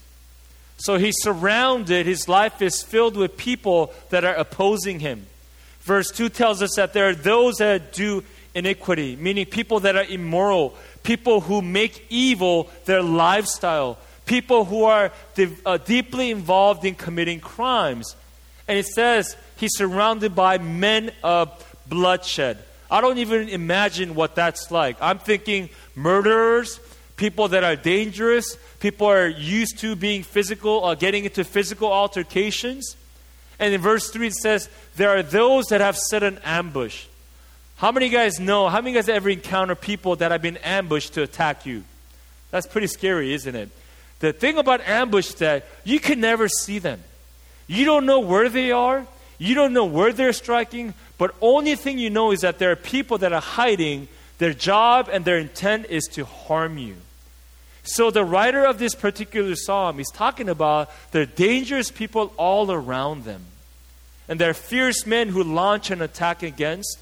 So 0.76 0.98
he's 0.98 1.16
surrounded, 1.20 2.06
his 2.06 2.28
life 2.28 2.60
is 2.60 2.82
filled 2.82 3.16
with 3.16 3.36
people 3.36 3.92
that 4.10 4.24
are 4.24 4.34
opposing 4.34 4.98
him. 5.00 5.26
Verse 5.80 6.10
2 6.10 6.28
tells 6.28 6.60
us 6.60 6.74
that 6.76 6.92
there 6.92 7.08
are 7.08 7.14
those 7.14 7.56
that 7.56 7.92
do 7.92 8.24
iniquity, 8.54 9.14
meaning 9.14 9.46
people 9.46 9.80
that 9.80 9.94
are 9.94 10.04
immoral, 10.04 10.76
people 11.04 11.40
who 11.40 11.62
make 11.62 12.04
evil 12.10 12.68
their 12.84 13.02
lifestyle, 13.02 13.96
people 14.26 14.64
who 14.64 14.84
are 14.84 15.12
uh, 15.64 15.78
deeply 15.78 16.32
involved 16.32 16.84
in 16.84 16.96
committing 16.96 17.38
crimes. 17.40 18.16
And 18.66 18.76
it 18.76 18.86
says 18.86 19.36
he's 19.58 19.76
surrounded 19.76 20.34
by 20.34 20.58
men 20.58 21.10
of 21.22 21.50
bloodshed. 21.88 22.58
I 22.90 23.00
don't 23.00 23.18
even 23.18 23.48
imagine 23.48 24.14
what 24.14 24.34
that's 24.34 24.70
like. 24.70 24.96
I'm 25.00 25.18
thinking 25.18 25.68
murderers, 25.94 26.80
people 27.16 27.48
that 27.48 27.64
are 27.64 27.76
dangerous, 27.76 28.56
people 28.80 29.06
are 29.08 29.26
used 29.26 29.78
to 29.80 29.94
being 29.94 30.22
physical, 30.22 30.84
uh, 30.84 30.94
getting 30.94 31.24
into 31.24 31.44
physical 31.44 31.92
altercations. 31.92 32.96
And 33.58 33.74
in 33.74 33.80
verse 33.80 34.10
3 34.10 34.28
it 34.28 34.34
says, 34.34 34.70
There 34.96 35.10
are 35.10 35.22
those 35.22 35.66
that 35.66 35.80
have 35.80 35.98
set 35.98 36.22
an 36.22 36.38
ambush. 36.44 37.06
How 37.76 37.92
many 37.92 38.08
guys 38.08 38.40
know, 38.40 38.68
how 38.68 38.80
many 38.80 38.94
guys 38.94 39.08
ever 39.08 39.28
encounter 39.28 39.74
people 39.74 40.16
that 40.16 40.32
have 40.32 40.42
been 40.42 40.56
ambushed 40.58 41.14
to 41.14 41.22
attack 41.22 41.66
you? 41.66 41.84
That's 42.50 42.66
pretty 42.66 42.86
scary, 42.86 43.34
isn't 43.34 43.54
it? 43.54 43.70
The 44.20 44.32
thing 44.32 44.58
about 44.58 44.80
ambush 44.80 45.28
that 45.34 45.66
you 45.84 46.00
can 46.00 46.20
never 46.20 46.48
see 46.48 46.78
them. 46.78 47.02
You 47.66 47.84
don't 47.84 48.06
know 48.06 48.20
where 48.20 48.48
they 48.48 48.72
are. 48.72 49.06
You 49.38 49.54
don't 49.54 49.72
know 49.72 49.84
where 49.84 50.12
they're 50.12 50.32
striking. 50.32 50.94
But 51.16 51.34
only 51.40 51.74
thing 51.76 51.98
you 51.98 52.10
know 52.10 52.32
is 52.32 52.40
that 52.40 52.58
there 52.58 52.70
are 52.72 52.76
people 52.76 53.18
that 53.18 53.32
are 53.32 53.40
hiding. 53.40 54.08
Their 54.38 54.52
job 54.52 55.08
and 55.12 55.24
their 55.24 55.38
intent 55.38 55.86
is 55.86 56.04
to 56.12 56.24
harm 56.24 56.78
you. 56.78 56.96
So 57.82 58.10
the 58.10 58.24
writer 58.24 58.64
of 58.64 58.78
this 58.78 58.94
particular 58.94 59.54
psalm 59.54 59.98
is 59.98 60.10
talking 60.12 60.48
about 60.48 60.90
the 61.12 61.24
dangerous 61.24 61.90
people 61.90 62.32
all 62.36 62.70
around 62.70 63.24
them. 63.24 63.44
And 64.28 64.38
there 64.38 64.50
are 64.50 64.54
fierce 64.54 65.06
men 65.06 65.30
who 65.30 65.42
launch 65.42 65.90
an 65.90 66.02
attack 66.02 66.42
against. 66.42 66.98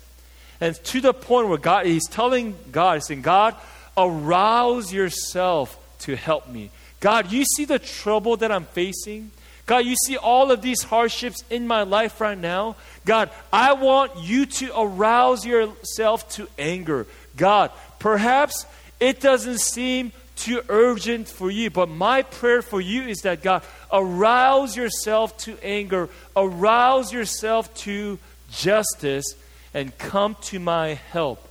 And 0.61 0.76
to 0.85 1.00
the 1.00 1.12
point 1.12 1.49
where 1.49 1.59
God, 1.59 1.87
he's 1.87 2.07
telling 2.07 2.57
God, 2.71 2.95
he's 2.95 3.07
saying, 3.07 3.23
God, 3.23 3.57
arouse 3.97 4.93
yourself 4.93 5.76
to 6.00 6.14
help 6.14 6.49
me. 6.49 6.71
God, 7.00 7.33
you 7.33 7.45
see 7.45 7.64
the 7.64 7.78
trouble 7.78 8.37
that 8.38 8.52
I'm 8.52 8.64
facing. 8.64 9.33
God, 9.67 9.85
you 9.85 9.97
see 10.07 10.17
all 10.17 10.53
of 10.53 10.63
these 10.63 10.83
hardships 10.85 11.43
in 11.51 11.67
my 11.67 11.83
life 11.83 12.21
right 12.21 12.39
now. 12.39 12.77
God, 13.05 13.31
I 13.53 13.73
want 13.73 14.13
you 14.23 14.47
to 14.47 14.81
arouse 14.81 15.45
yourself 15.45 16.29
to 16.31 16.49
anger. 16.57 17.07
God, 17.37 17.73
perhaps 17.99 18.65
it 19.01 19.21
doesn't 19.21 19.59
seem 19.59 20.13
too 20.37 20.63
urgent 20.69 21.29
for 21.29 21.51
you, 21.51 21.71
but 21.71 21.89
my 21.89 22.23
prayer 22.23 22.63
for 22.63 22.81
you 22.81 23.03
is 23.03 23.19
that 23.23 23.43
God, 23.43 23.63
arouse 23.93 24.77
yourself 24.77 25.37
to 25.39 25.57
anger, 25.65 26.09
arouse 26.37 27.13
yourself 27.13 27.75
to 27.79 28.19
justice, 28.51 29.35
and 29.75 29.97
come 29.99 30.37
to 30.43 30.61
my 30.61 30.95
help 30.95 31.47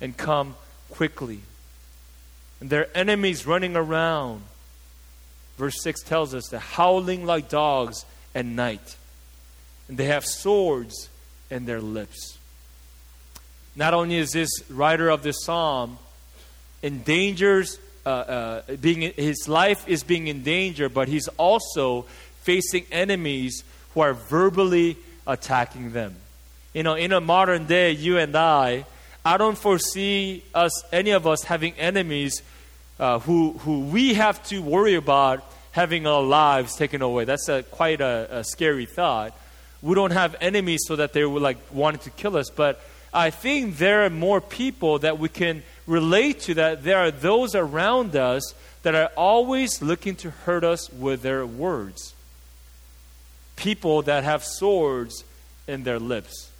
and 0.00 0.16
come 0.16 0.56
quickly. 0.90 1.40
And 2.60 2.70
there 2.70 2.82
are 2.82 2.90
enemies 2.94 3.46
running 3.46 3.76
around 3.76 4.42
Verse 5.58 5.82
6 5.82 6.02
tells 6.02 6.34
us 6.34 6.48
they're 6.48 6.60
howling 6.60 7.26
like 7.26 7.48
dogs 7.48 8.06
at 8.34 8.46
night, 8.46 8.96
and 9.88 9.98
they 9.98 10.04
have 10.04 10.24
swords 10.24 11.10
in 11.50 11.66
their 11.66 11.80
lips. 11.80 12.38
Not 13.74 13.92
only 13.92 14.16
is 14.16 14.30
this 14.30 14.50
writer 14.70 15.08
of 15.08 15.22
this 15.22 15.44
psalm 15.44 15.98
endangers, 16.82 17.78
uh, 18.06 18.08
uh, 18.08 18.76
being, 18.80 19.12
his 19.16 19.48
life 19.48 19.86
is 19.88 20.04
being 20.04 20.28
in 20.28 20.42
danger, 20.42 20.88
but 20.88 21.08
he's 21.08 21.28
also 21.36 22.02
facing 22.42 22.86
enemies 22.92 23.64
who 23.94 24.00
are 24.00 24.14
verbally 24.14 24.96
attacking 25.26 25.92
them. 25.92 26.14
You 26.72 26.84
know, 26.84 26.94
in 26.94 27.12
a 27.12 27.20
modern 27.20 27.66
day, 27.66 27.92
you 27.92 28.18
and 28.18 28.36
I, 28.36 28.84
I 29.24 29.36
don't 29.36 29.58
foresee 29.58 30.44
us, 30.54 30.70
any 30.92 31.10
of 31.10 31.26
us, 31.26 31.42
having 31.42 31.74
enemies 31.74 32.42
uh, 32.98 33.18
who, 33.20 33.52
who 33.58 33.80
we 33.80 34.14
have 34.14 34.42
to 34.44 34.60
worry 34.60 34.94
about 34.94 35.44
having 35.72 36.06
our 36.06 36.22
lives 36.22 36.76
taken 36.76 37.02
away. 37.02 37.24
That's 37.24 37.48
a, 37.48 37.62
quite 37.62 38.00
a, 38.00 38.38
a 38.38 38.44
scary 38.44 38.86
thought. 38.86 39.36
We 39.80 39.94
don't 39.94 40.10
have 40.10 40.34
enemies 40.40 40.80
so 40.86 40.96
that 40.96 41.12
they 41.12 41.24
would 41.24 41.42
like 41.42 41.58
wanting 41.72 42.00
to 42.00 42.10
kill 42.10 42.36
us, 42.36 42.50
but 42.50 42.80
I 43.12 43.30
think 43.30 43.78
there 43.78 44.04
are 44.04 44.10
more 44.10 44.40
people 44.40 44.98
that 45.00 45.18
we 45.18 45.28
can 45.28 45.62
relate 45.86 46.40
to 46.40 46.54
that 46.54 46.84
there 46.84 46.98
are 46.98 47.10
those 47.10 47.54
around 47.54 48.16
us 48.16 48.54
that 48.82 48.94
are 48.94 49.10
always 49.16 49.80
looking 49.80 50.16
to 50.16 50.30
hurt 50.30 50.64
us 50.64 50.92
with 50.92 51.22
their 51.22 51.46
words. 51.46 52.14
People 53.56 54.02
that 54.02 54.24
have 54.24 54.44
swords 54.44 55.24
in 55.66 55.84
their 55.84 55.98
lips. 55.98 56.50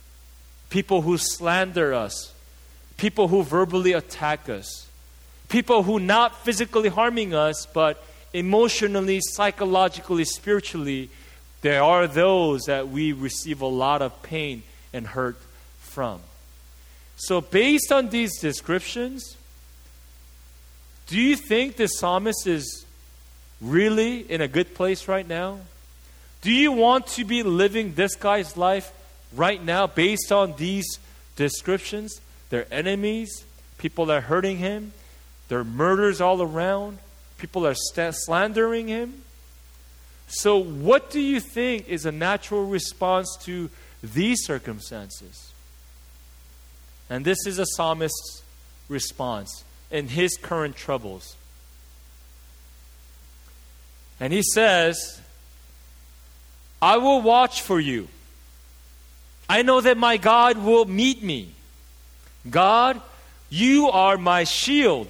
People 0.71 1.03
who 1.03 1.19
slander 1.19 1.93
us. 1.93 2.33
People 2.97 3.29
who 3.29 3.43
verbally 3.43 3.93
attack 3.93 4.49
us 4.49 4.88
people 5.49 5.83
who 5.83 5.99
not 5.99 6.45
physically 6.45 6.89
harming 6.89 7.35
us, 7.35 7.67
but 7.67 8.05
emotionally, 8.33 9.21
psychologically, 9.23 10.25
spiritually, 10.25 11.11
there 11.63 11.83
are 11.83 12.07
those 12.07 12.65
that 12.65 12.89
we 12.89 13.13
receive 13.13 13.61
a 13.61 13.67
lot 13.67 14.03
of 14.03 14.23
pain 14.23 14.63
and 14.93 15.07
hurt 15.07 15.37
from. 15.81 16.21
So, 17.17 17.41
based 17.41 17.91
on 17.91 18.11
these 18.11 18.39
descriptions, 18.39 19.37
do 21.09 21.21
you 21.21 21.35
think 21.35 21.77
the 21.77 21.89
psalmist 21.89 22.47
is 22.47 22.85
really 23.61 24.21
in 24.21 24.41
a 24.41 24.49
good 24.49 24.75
place 24.75 25.09
right 25.09 25.27
now? 25.27 25.59
Do 26.43 26.53
you 26.53 26.71
want 26.71 27.09
to 27.09 27.25
be 27.25 27.43
living 27.43 27.95
this 27.95 28.15
guy's 28.15 28.57
life 28.57 28.93
right 29.35 29.63
now 29.63 29.89
based 29.89 30.31
on 30.31 30.55
these 30.57 30.87
descriptions? 31.35 32.21
Their 32.51 32.73
enemies, 32.73 33.45
people 33.79 34.07
that 34.07 34.19
are 34.19 34.21
hurting 34.21 34.59
him, 34.59 34.93
there 35.49 35.59
are 35.59 35.65
murders 35.65 36.21
all 36.21 36.43
around, 36.43 36.99
people 37.39 37.67
are 37.67 37.75
st- 37.75 38.15
slandering 38.15 38.89
him. 38.89 39.23
So, 40.29 40.59
what 40.59 41.11
do 41.11 41.21
you 41.21 41.41
think 41.41 41.89
is 41.89 42.05
a 42.05 42.13
natural 42.13 42.67
response 42.67 43.37
to 43.45 43.71
these 44.03 44.45
circumstances? 44.45 45.53
And 47.09 47.25
this 47.25 47.39
is 47.47 47.59
a 47.59 47.65
psalmist's 47.65 48.43
response 48.89 49.65
in 49.91 50.09
his 50.09 50.37
current 50.37 50.77
troubles. 50.77 51.37
And 54.21 54.33
he 54.33 54.43
says, 54.43 55.21
I 56.83 56.99
will 56.99 57.23
watch 57.23 57.63
for 57.63 57.81
you. 57.81 58.09
I 59.49 59.63
know 59.63 59.81
that 59.81 59.97
my 59.97 60.19
God 60.19 60.59
will 60.59 60.85
meet 60.85 61.23
me. 61.23 61.53
God, 62.49 63.01
you 63.49 63.89
are 63.89 64.19
my 64.19 64.45
shield. 64.45 65.09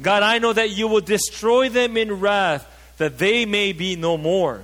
God, 0.00 0.22
I 0.22 0.38
know 0.38 0.52
that 0.52 0.70
you 0.70 0.88
will 0.88 1.00
destroy 1.00 1.68
them 1.68 1.96
in 1.96 2.20
wrath, 2.20 2.66
that 2.98 3.18
they 3.18 3.46
may 3.46 3.72
be 3.72 3.96
no 3.96 4.16
more. 4.16 4.62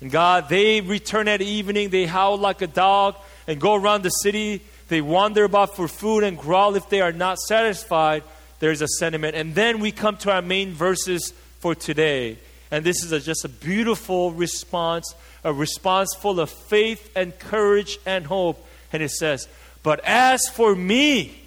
And 0.00 0.10
God, 0.10 0.48
they 0.48 0.80
return 0.80 1.28
at 1.28 1.42
evening, 1.42 1.90
they 1.90 2.06
howl 2.06 2.38
like 2.38 2.62
a 2.62 2.66
dog 2.66 3.16
and 3.46 3.60
go 3.60 3.74
around 3.74 4.02
the 4.02 4.10
city. 4.10 4.62
They 4.88 5.00
wander 5.00 5.44
about 5.44 5.76
for 5.76 5.88
food 5.88 6.24
and 6.24 6.38
growl 6.38 6.74
if 6.74 6.88
they 6.88 7.00
are 7.00 7.12
not 7.12 7.38
satisfied. 7.38 8.22
There's 8.60 8.82
a 8.82 8.88
sentiment. 8.88 9.36
And 9.36 9.54
then 9.54 9.80
we 9.80 9.92
come 9.92 10.16
to 10.18 10.32
our 10.32 10.42
main 10.42 10.72
verses 10.72 11.32
for 11.60 11.74
today. 11.74 12.38
And 12.70 12.84
this 12.84 13.04
is 13.04 13.12
a, 13.12 13.20
just 13.20 13.44
a 13.44 13.48
beautiful 13.48 14.32
response, 14.32 15.14
a 15.44 15.52
response 15.52 16.14
full 16.18 16.40
of 16.40 16.50
faith 16.50 17.10
and 17.14 17.38
courage 17.38 17.98
and 18.06 18.24
hope. 18.26 18.64
And 18.92 19.02
it 19.02 19.10
says, 19.10 19.48
But 19.82 20.00
as 20.04 20.48
for 20.48 20.74
me, 20.74 21.40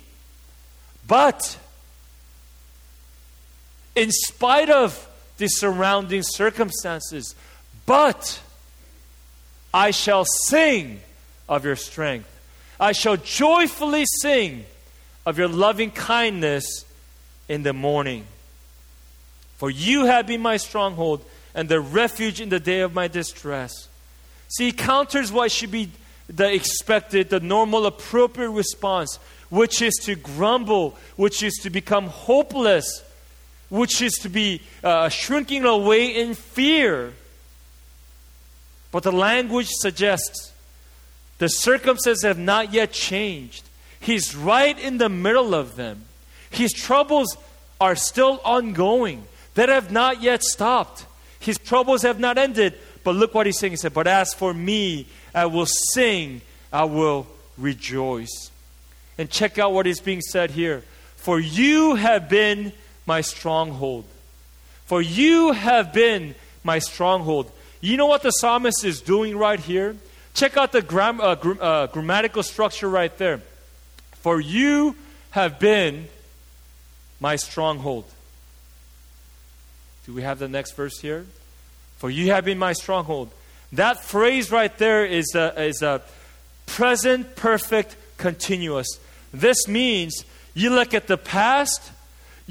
but 1.08 1.58
in 3.96 4.12
spite 4.12 4.70
of 4.70 5.10
the 5.38 5.48
surrounding 5.48 6.24
circumstances, 6.24 7.36
but 7.86 8.42
I 9.74 9.92
shall 9.92 10.26
sing 10.26 11.02
of 11.50 11.66
your 11.66 11.76
strength. 11.76 12.30
I 12.80 12.92
shall 12.92 13.18
joyfully 13.18 14.06
sing 14.22 14.66
of 15.26 15.38
your 15.38 15.48
loving 15.48 15.92
kindness 15.92 16.86
in 17.48 17.64
the 17.64 17.74
morning. 17.74 18.26
For 19.58 19.70
you 19.70 20.06
have 20.06 20.28
been 20.28 20.42
my 20.42 20.58
stronghold 20.58 21.24
and 21.56 21.70
the 21.70 21.80
refuge 21.80 22.42
in 22.42 22.50
the 22.50 22.60
day 22.60 22.82
of 22.82 22.94
my 22.94 23.08
distress. 23.08 23.88
See, 24.50 24.72
counters 24.72 25.32
what 25.32 25.52
should 25.52 25.72
be 25.72 25.90
the 26.28 26.54
expected, 26.54 27.30
the 27.30 27.40
normal, 27.40 27.86
appropriate 27.86 28.50
response, 28.50 29.18
which 29.50 29.82
is 29.82 29.94
to 30.04 30.16
grumble, 30.16 30.98
which 31.16 31.44
is 31.44 31.54
to 31.64 31.70
become 31.70 32.08
hopeless, 32.08 33.04
which 33.74 34.04
is 34.04 34.14
to 34.14 34.30
be 34.30 34.62
uh, 34.84 35.10
shrinking 35.10 35.66
away 35.66 36.06
in 36.06 36.36
fear. 36.36 37.12
But 38.92 39.02
the 39.02 39.12
language 39.12 39.66
suggests 39.68 40.54
the 41.40 41.48
circumstances 41.50 42.22
have 42.22 42.38
not 42.38 42.72
yet 42.72 42.92
changed. 42.92 43.64
He's 44.00 44.36
right 44.36 44.78
in 44.78 45.00
the 45.00 45.10
middle 45.10 45.56
of 45.56 45.76
them. 45.76 46.06
His 46.52 46.72
troubles 46.72 47.36
are 47.82 47.96
still 47.96 48.40
ongoing, 48.46 49.24
that 49.56 49.70
have 49.70 49.92
not 49.92 50.22
yet 50.22 50.44
stopped. 50.44 51.08
His 51.40 51.58
troubles 51.58 52.04
have 52.04 52.20
not 52.20 52.38
ended. 52.38 52.76
But 53.04 53.16
look 53.16 53.34
what 53.34 53.48
he's 53.48 53.58
saying. 53.58 53.74
He 53.74 53.78
said, 53.78 53.96
But 53.96 54.06
as 54.06 54.36
for 54.36 54.54
me, 54.54 55.08
I 55.34 55.48
will 55.48 55.66
sing, 55.66 56.42
I 56.72 56.84
will 56.84 57.26
rejoice. 57.58 58.52
And 59.18 59.32
check 59.32 59.58
out 59.58 59.74
what 59.74 59.88
is 59.88 60.00
being 60.00 60.22
said 60.22 60.52
here. 60.52 60.84
For 61.16 61.40
you 61.40 61.96
have 61.96 62.30
been 62.30 62.72
my 63.06 63.22
stronghold. 63.22 64.06
For 64.86 65.02
you 65.02 65.52
have 65.52 65.94
been 65.94 66.36
my 66.64 66.80
stronghold. 66.80 67.52
You 67.82 67.98
know 67.98 68.06
what 68.06 68.24
the 68.24 68.32
psalmist 68.32 68.84
is 68.84 69.02
doing 69.02 69.38
right 69.38 69.60
here? 69.60 69.96
Check 70.34 70.58
out 70.58 70.72
the 70.72 70.82
gram- 70.82 71.22
uh, 71.22 71.36
gr- 71.36 71.62
uh, 71.62 71.88
grammatical 71.88 72.44
structure 72.44 72.90
right 72.90 73.16
there. 73.18 73.42
For 74.22 74.40
you 74.40 74.96
have 75.32 75.60
been 75.60 76.08
my 77.20 77.36
stronghold. 77.36 78.06
Do 80.06 80.14
we 80.14 80.22
have 80.22 80.40
the 80.40 80.48
next 80.48 80.74
verse 80.74 81.00
here? 81.00 81.26
For 81.98 82.10
you 82.10 82.32
have 82.32 82.46
been 82.46 82.60
my 82.60 82.74
stronghold. 82.74 83.32
That 83.72 84.04
phrase 84.04 84.52
right 84.52 84.76
there 84.78 85.06
is 85.06 85.34
a, 85.36 85.62
is 85.62 85.82
a 85.82 86.02
present 86.66 87.36
perfect 87.36 87.96
continuous. 88.18 88.88
This 89.34 89.68
means 89.68 90.26
you 90.54 90.70
look 90.70 90.94
at 90.94 91.08
the 91.08 91.18
past, 91.18 91.93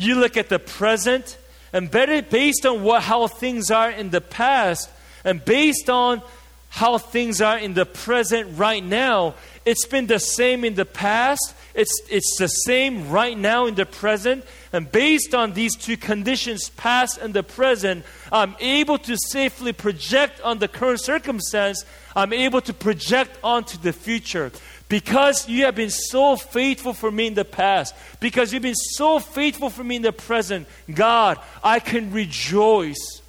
you 0.02 0.16
look 0.16 0.36
at 0.36 0.48
the 0.48 0.58
present, 0.58 1.38
and 1.72 1.90
better 1.90 2.22
based 2.22 2.66
on 2.66 2.82
what, 2.82 3.02
how 3.02 3.26
things 3.26 3.70
are 3.70 3.90
in 3.90 4.10
the 4.10 4.20
past, 4.20 4.90
and 5.24 5.44
based 5.44 5.88
on 5.88 6.22
how 6.68 6.98
things 6.98 7.40
are 7.40 7.58
in 7.58 7.74
the 7.74 7.84
present 7.84 8.58
right 8.58 8.82
now, 8.82 9.34
it's 9.64 9.86
been 9.86 10.06
the 10.06 10.18
same 10.18 10.64
in 10.64 10.74
the 10.74 10.86
past, 10.86 11.54
it's, 11.74 12.00
it's 12.10 12.36
the 12.38 12.48
same 12.48 13.10
right 13.10 13.36
now 13.36 13.66
in 13.66 13.74
the 13.74 13.86
present. 13.86 14.44
And 14.72 14.90
based 14.90 15.34
on 15.34 15.52
these 15.52 15.76
two 15.76 15.96
conditions, 15.96 16.70
past 16.70 17.18
and 17.18 17.32
the 17.34 17.42
present, 17.42 18.04
I'm 18.30 18.56
able 18.58 18.98
to 18.98 19.16
safely 19.16 19.72
project 19.72 20.40
on 20.40 20.58
the 20.58 20.68
current 20.68 21.00
circumstance. 21.00 21.84
I'm 22.16 22.32
able 22.32 22.60
to 22.62 22.74
project 22.74 23.38
onto 23.42 23.78
the 23.78 23.92
future. 23.92 24.50
Because 24.92 25.48
you 25.48 25.64
have 25.64 25.74
been 25.74 25.88
so 25.88 26.36
faithful 26.36 26.92
for 26.92 27.10
me 27.10 27.28
in 27.28 27.32
the 27.32 27.46
past, 27.46 27.94
because 28.20 28.52
you've 28.52 28.62
been 28.62 28.74
so 28.74 29.20
faithful 29.20 29.70
for 29.70 29.82
me 29.82 29.96
in 29.96 30.02
the 30.02 30.12
present, 30.12 30.68
God, 30.92 31.38
I 31.64 31.80
can 31.80 32.12
rejoice 32.12 33.22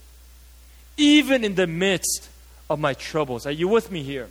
even 0.97 1.45
in 1.45 1.55
the 1.55 1.65
midst 1.65 2.27
of 2.69 2.79
my 2.79 2.93
troubles. 2.93 3.45
Are 3.45 3.51
you 3.51 3.69
with 3.69 3.89
me 3.93 4.03
here? 4.03 4.27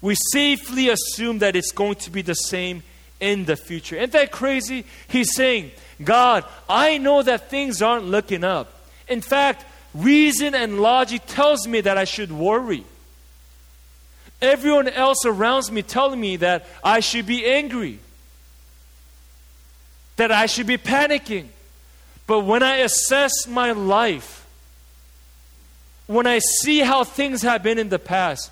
we 0.00 0.14
safely 0.30 0.88
assume 0.88 1.40
that 1.40 1.56
it's 1.56 1.72
going 1.72 1.96
to 1.96 2.10
be 2.12 2.22
the 2.22 2.34
same 2.34 2.84
in 3.18 3.44
the 3.44 3.56
future. 3.56 3.96
Isn't 3.96 4.12
that 4.12 4.30
crazy? 4.30 4.84
He's 5.08 5.34
saying, 5.34 5.72
God, 6.04 6.44
I 6.68 6.98
know 6.98 7.24
that 7.24 7.50
things 7.50 7.82
aren't 7.82 8.04
looking 8.04 8.44
up. 8.44 8.72
In 9.08 9.20
fact, 9.20 9.64
reason 9.94 10.54
and 10.54 10.78
logic 10.78 11.22
tells 11.26 11.66
me 11.66 11.80
that 11.80 11.98
I 11.98 12.04
should 12.04 12.30
worry. 12.30 12.84
Everyone 14.42 14.88
else 14.88 15.24
around 15.24 15.70
me 15.72 15.82
telling 15.82 16.20
me 16.20 16.36
that 16.36 16.66
I 16.84 17.00
should 17.00 17.26
be 17.26 17.46
angry, 17.46 17.98
that 20.16 20.30
I 20.30 20.46
should 20.46 20.66
be 20.66 20.78
panicking. 20.78 21.46
But 22.26 22.40
when 22.40 22.62
I 22.62 22.78
assess 22.78 23.46
my 23.46 23.72
life, 23.72 24.46
when 26.06 26.26
I 26.26 26.40
see 26.40 26.80
how 26.80 27.04
things 27.04 27.42
have 27.42 27.62
been 27.62 27.78
in 27.78 27.88
the 27.88 27.98
past, 27.98 28.50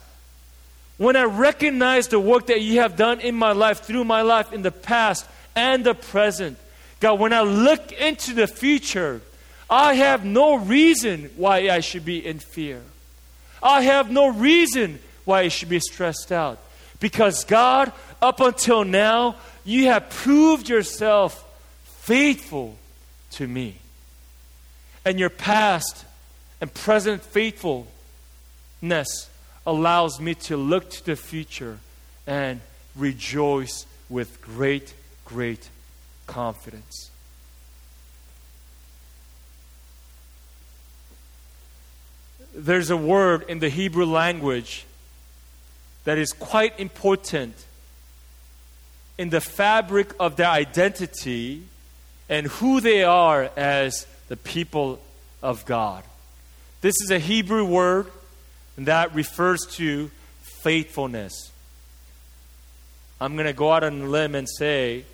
when 0.96 1.16
I 1.16 1.24
recognize 1.24 2.08
the 2.08 2.20
work 2.20 2.46
that 2.46 2.60
you 2.60 2.80
have 2.80 2.96
done 2.96 3.20
in 3.20 3.34
my 3.34 3.52
life, 3.52 3.80
through 3.80 4.04
my 4.04 4.22
life 4.22 4.52
in 4.52 4.62
the 4.62 4.70
past 4.70 5.26
and 5.56 5.84
the 5.84 5.94
present, 5.94 6.56
God, 7.00 7.18
when 7.18 7.32
I 7.32 7.42
look 7.42 7.92
into 7.92 8.32
the 8.32 8.46
future, 8.46 9.20
I 9.68 9.94
have 9.94 10.24
no 10.24 10.56
reason 10.56 11.30
why 11.36 11.68
I 11.68 11.80
should 11.80 12.04
be 12.04 12.24
in 12.24 12.38
fear. 12.38 12.80
I 13.62 13.82
have 13.82 14.10
no 14.10 14.28
reason 14.28 15.00
why 15.24 15.42
you 15.42 15.50
should 15.50 15.68
be 15.68 15.80
stressed 15.80 16.32
out. 16.32 16.58
Because, 17.00 17.44
God, 17.44 17.92
up 18.22 18.40
until 18.40 18.84
now, 18.84 19.36
you 19.64 19.86
have 19.86 20.10
proved 20.10 20.68
yourself 20.68 21.40
faithful 21.84 22.76
to 23.32 23.46
me. 23.46 23.76
And 25.04 25.18
your 25.18 25.30
past 25.30 26.04
and 26.60 26.72
present 26.72 27.22
faithfulness 27.22 27.88
allows 29.66 30.20
me 30.20 30.34
to 30.34 30.56
look 30.56 30.90
to 30.90 31.04
the 31.04 31.16
future 31.16 31.78
and 32.26 32.60
rejoice 32.96 33.86
with 34.08 34.40
great, 34.40 34.94
great 35.24 35.68
confidence. 36.26 37.10
There's 42.54 42.90
a 42.90 42.96
word 42.96 43.44
in 43.48 43.58
the 43.58 43.68
Hebrew 43.68 44.06
language 44.06 44.86
that 46.04 46.18
is 46.18 46.32
quite 46.32 46.78
important 46.78 47.54
in 49.16 49.30
the 49.30 49.40
fabric 49.40 50.12
of 50.18 50.36
their 50.36 50.48
identity 50.48 51.62
and 52.28 52.46
who 52.46 52.80
they 52.80 53.04
are 53.04 53.50
as 53.56 54.06
the 54.28 54.36
people 54.36 55.00
of 55.42 55.64
God. 55.64 56.04
This 56.80 57.00
is 57.00 57.10
a 57.10 57.18
Hebrew 57.18 57.64
word 57.64 58.06
that 58.76 59.14
refers 59.14 59.66
to 59.72 60.10
faithfulness. 60.62 61.50
I'm 63.20 63.34
going 63.34 63.46
to 63.46 63.52
go 63.52 63.72
out 63.72 63.84
on 63.84 64.02
a 64.02 64.06
limb 64.06 64.34
and 64.34 64.48
say, 64.48 65.04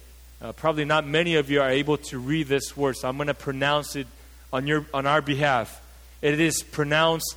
uh, 0.40 0.52
probably 0.52 0.84
not 0.84 1.06
many 1.06 1.36
of 1.36 1.50
you 1.50 1.60
are 1.60 1.70
able 1.70 1.98
to 1.98 2.18
read 2.18 2.46
this 2.46 2.76
word, 2.76 2.96
so 2.96 3.08
I'm 3.08 3.16
going 3.16 3.26
to 3.26 3.34
pronounce 3.34 3.94
it 3.94 4.06
on, 4.52 4.66
your, 4.66 4.86
on 4.94 5.06
our 5.06 5.20
behalf. 5.20 5.80
It 6.22 6.40
is 6.40 6.62
pronounced 6.62 7.36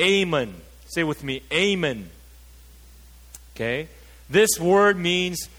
Amen. 0.00 0.54
Say 0.86 1.04
with 1.04 1.22
me, 1.22 1.42
Amen. 1.52 2.08
Okay? 3.60 3.88
This 4.30 4.58
word 4.58 4.96
means 4.96 5.50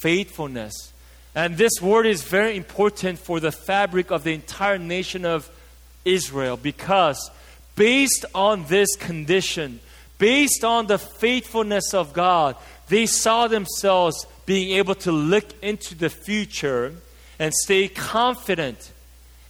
faithfulness. 0.00 0.92
And 1.34 1.56
this 1.56 1.82
word 1.82 2.06
is 2.06 2.22
very 2.22 2.56
important 2.56 3.18
for 3.18 3.40
the 3.40 3.50
fabric 3.50 4.12
of 4.12 4.22
the 4.22 4.32
entire 4.32 4.78
nation 4.78 5.24
of 5.24 5.50
Israel 6.04 6.56
because 6.56 7.30
based 7.74 8.24
on 8.32 8.64
this 8.66 8.94
condition, 8.94 9.80
based 10.18 10.62
on 10.62 10.86
the 10.86 10.98
faithfulness 10.98 11.94
of 11.94 12.12
God, 12.12 12.54
they 12.88 13.06
saw 13.06 13.48
themselves 13.48 14.24
being 14.46 14.76
able 14.76 14.94
to 14.94 15.10
look 15.10 15.46
into 15.60 15.96
the 15.96 16.10
future 16.10 16.94
and 17.40 17.52
stay 17.52 17.88
confident 17.88 18.92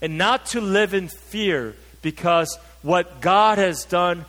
and 0.01 0.17
not 0.17 0.47
to 0.47 0.63
live 0.63 0.95
in 0.95 1.09
fear 1.09 1.75
because 2.01 2.59
what 2.81 3.21
God 3.21 3.59
has 3.59 3.85
done 3.85 4.25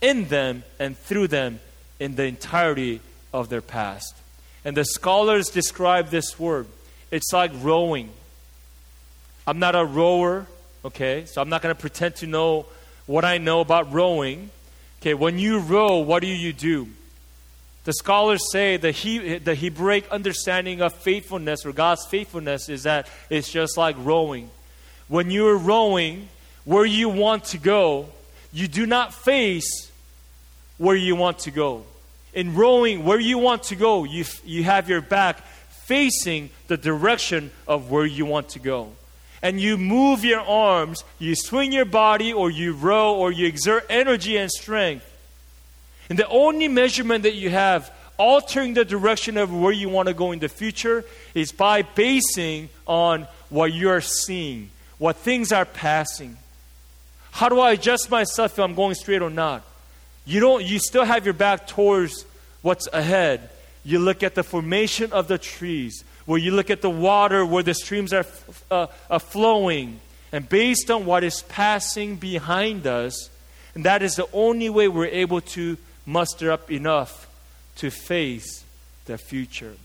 in 0.00 0.28
them 0.28 0.62
and 0.78 0.96
through 0.96 1.28
them 1.28 1.58
in 1.98 2.14
the 2.14 2.24
entirety 2.24 3.00
of 3.32 3.48
their 3.48 3.60
past. 3.60 4.14
And 4.64 4.76
the 4.76 4.84
scholars 4.84 5.48
describe 5.48 6.10
this 6.10 6.38
word. 6.38 6.66
It's 7.10 7.32
like 7.32 7.52
rowing. 7.60 8.10
I'm 9.46 9.58
not 9.58 9.74
a 9.74 9.84
rower, 9.84 10.46
okay? 10.84 11.24
So 11.26 11.40
I'm 11.40 11.48
not 11.48 11.62
going 11.62 11.74
to 11.74 11.80
pretend 11.80 12.16
to 12.16 12.26
know 12.26 12.66
what 13.06 13.24
I 13.24 13.38
know 13.38 13.60
about 13.60 13.92
rowing. 13.92 14.50
Okay, 15.00 15.14
when 15.14 15.38
you 15.38 15.60
row, 15.60 15.98
what 15.98 16.20
do 16.20 16.28
you 16.28 16.52
do? 16.52 16.88
The 17.84 17.94
scholars 17.94 18.52
say 18.52 18.76
the, 18.76 18.90
he, 18.90 19.38
the 19.38 19.54
Hebraic 19.54 20.06
understanding 20.10 20.82
of 20.82 20.92
faithfulness 20.92 21.64
or 21.64 21.72
God's 21.72 22.04
faithfulness 22.04 22.68
is 22.68 22.82
that 22.82 23.08
it's 23.30 23.50
just 23.50 23.78
like 23.78 23.96
rowing. 23.98 24.50
When 25.06 25.30
you're 25.30 25.56
rowing 25.56 26.28
where 26.66 26.84
you 26.84 27.08
want 27.08 27.44
to 27.44 27.58
go, 27.58 28.10
you 28.52 28.68
do 28.68 28.84
not 28.84 29.14
face 29.14 29.90
where 30.76 30.96
you 30.96 31.16
want 31.16 31.38
to 31.40 31.50
go. 31.50 31.84
In 32.34 32.54
rowing 32.54 33.04
where 33.04 33.20
you 33.20 33.38
want 33.38 33.64
to 33.64 33.76
go, 33.76 34.04
you, 34.04 34.24
you 34.44 34.64
have 34.64 34.88
your 34.88 35.00
back 35.00 35.44
facing 35.86 36.50
the 36.66 36.76
direction 36.76 37.50
of 37.66 37.90
where 37.90 38.06
you 38.06 38.26
want 38.26 38.50
to 38.50 38.58
go. 38.58 38.92
And 39.40 39.60
you 39.60 39.78
move 39.78 40.24
your 40.24 40.40
arms, 40.40 41.04
you 41.18 41.34
swing 41.34 41.72
your 41.72 41.84
body, 41.84 42.32
or 42.32 42.50
you 42.50 42.72
row, 42.72 43.14
or 43.14 43.32
you 43.32 43.46
exert 43.46 43.86
energy 43.88 44.36
and 44.36 44.50
strength. 44.50 45.04
And 46.10 46.18
the 46.18 46.28
only 46.28 46.68
measurement 46.68 47.22
that 47.22 47.34
you 47.34 47.50
have 47.50 47.92
altering 48.18 48.74
the 48.74 48.84
direction 48.84 49.36
of 49.36 49.54
where 49.54 49.72
you 49.72 49.88
want 49.88 50.08
to 50.08 50.14
go 50.14 50.32
in 50.32 50.40
the 50.40 50.48
future 50.48 51.04
is 51.34 51.52
by 51.52 51.82
basing 51.82 52.68
on 52.86 53.26
what 53.48 53.72
you're 53.72 54.00
seeing, 54.00 54.70
what 54.98 55.16
things 55.16 55.52
are 55.52 55.64
passing. 55.64 56.36
How 57.30 57.48
do 57.48 57.60
I 57.60 57.72
adjust 57.72 58.10
myself 58.10 58.52
if 58.52 58.58
I'm 58.58 58.74
going 58.74 58.94
straight 58.94 59.22
or 59.22 59.30
not? 59.30 59.62
You 60.28 60.40
don't 60.40 60.62
you 60.62 60.78
still 60.78 61.04
have 61.04 61.24
your 61.24 61.32
back 61.32 61.66
towards 61.66 62.26
what's 62.60 62.86
ahead. 62.92 63.48
You 63.82 63.98
look 63.98 64.22
at 64.22 64.34
the 64.34 64.42
formation 64.42 65.10
of 65.10 65.26
the 65.26 65.38
trees, 65.38 66.04
where 66.26 66.38
you 66.38 66.50
look 66.50 66.68
at 66.68 66.82
the 66.82 66.90
water 66.90 67.46
where 67.46 67.62
the 67.62 67.72
streams 67.72 68.12
are, 68.12 68.26
uh, 68.70 68.88
are 69.08 69.20
flowing, 69.20 70.00
and 70.30 70.46
based 70.46 70.90
on 70.90 71.06
what 71.06 71.24
is 71.24 71.40
passing 71.48 72.16
behind 72.16 72.86
us, 72.86 73.30
and 73.74 73.86
that 73.86 74.02
is 74.02 74.16
the 74.16 74.28
only 74.34 74.68
way 74.68 74.86
we're 74.86 75.06
able 75.06 75.40
to 75.40 75.78
muster 76.04 76.52
up 76.52 76.70
enough 76.70 77.26
to 77.76 77.90
face 77.90 78.64
the 79.06 79.16
future. 79.16 79.76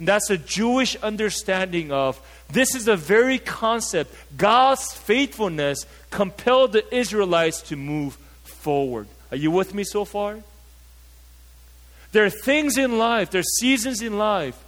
And 0.00 0.08
that's 0.08 0.28
a 0.28 0.36
Jewish 0.36 0.96
understanding 0.96 1.92
of 1.92 2.20
this 2.50 2.74
is 2.74 2.86
the 2.86 2.96
very 2.96 3.38
concept. 3.38 4.12
God's 4.36 4.92
faithfulness 4.92 5.86
compelled 6.10 6.72
the 6.72 6.92
Israelites 6.92 7.62
to 7.68 7.76
move 7.76 8.14
forward. 8.42 9.06
Are 9.30 9.36
you 9.36 9.50
with 9.50 9.74
me 9.74 9.84
so 9.84 10.04
far? 10.04 10.38
There 12.12 12.24
are 12.24 12.30
things 12.30 12.78
in 12.78 12.98
life, 12.98 13.30
there 13.30 13.40
are 13.40 13.58
seasons 13.58 14.00
in 14.00 14.18
life. 14.18 14.62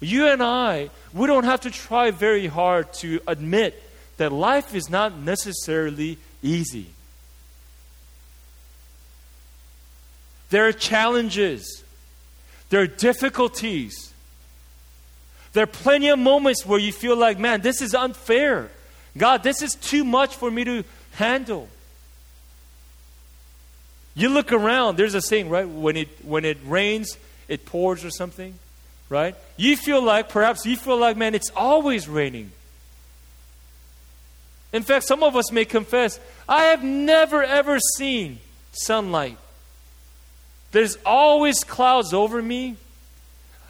You 0.00 0.28
and 0.28 0.42
I, 0.42 0.90
we 1.12 1.26
don't 1.26 1.44
have 1.44 1.62
to 1.62 1.70
try 1.70 2.10
very 2.10 2.46
hard 2.46 2.92
to 2.94 3.20
admit 3.26 3.82
that 4.16 4.32
life 4.32 4.74
is 4.74 4.88
not 4.88 5.16
necessarily 5.16 6.18
easy. 6.42 6.86
There 10.50 10.68
are 10.68 10.72
challenges, 10.72 11.82
there 12.70 12.82
are 12.82 12.86
difficulties. 12.86 14.12
There 15.52 15.62
are 15.62 15.68
plenty 15.68 16.08
of 16.08 16.18
moments 16.18 16.66
where 16.66 16.80
you 16.80 16.92
feel 16.92 17.16
like, 17.16 17.38
man, 17.38 17.60
this 17.60 17.80
is 17.80 17.94
unfair. 17.94 18.70
God, 19.16 19.44
this 19.44 19.62
is 19.62 19.76
too 19.76 20.04
much 20.04 20.34
for 20.34 20.50
me 20.50 20.64
to 20.64 20.84
handle. 21.12 21.68
You 24.14 24.28
look 24.28 24.52
around, 24.52 24.96
there's 24.96 25.14
a 25.14 25.20
saying, 25.20 25.48
right? 25.48 25.68
When 25.68 25.96
it 25.96 26.08
when 26.24 26.44
it 26.44 26.58
rains, 26.64 27.16
it 27.48 27.66
pours 27.66 28.04
or 28.04 28.10
something, 28.10 28.54
right? 29.08 29.34
You 29.56 29.76
feel 29.76 30.02
like 30.02 30.28
perhaps 30.28 30.64
you 30.64 30.76
feel 30.76 30.96
like, 30.96 31.16
man, 31.16 31.34
it's 31.34 31.50
always 31.50 32.08
raining. 32.08 32.52
In 34.72 34.82
fact, 34.82 35.04
some 35.04 35.22
of 35.22 35.36
us 35.36 35.52
may 35.52 35.64
confess, 35.64 36.18
I 36.48 36.64
have 36.64 36.82
never 36.82 37.42
ever 37.42 37.78
seen 37.96 38.38
sunlight. 38.72 39.38
There's 40.72 40.96
always 41.06 41.62
clouds 41.62 42.12
over 42.12 42.42
me. 42.42 42.76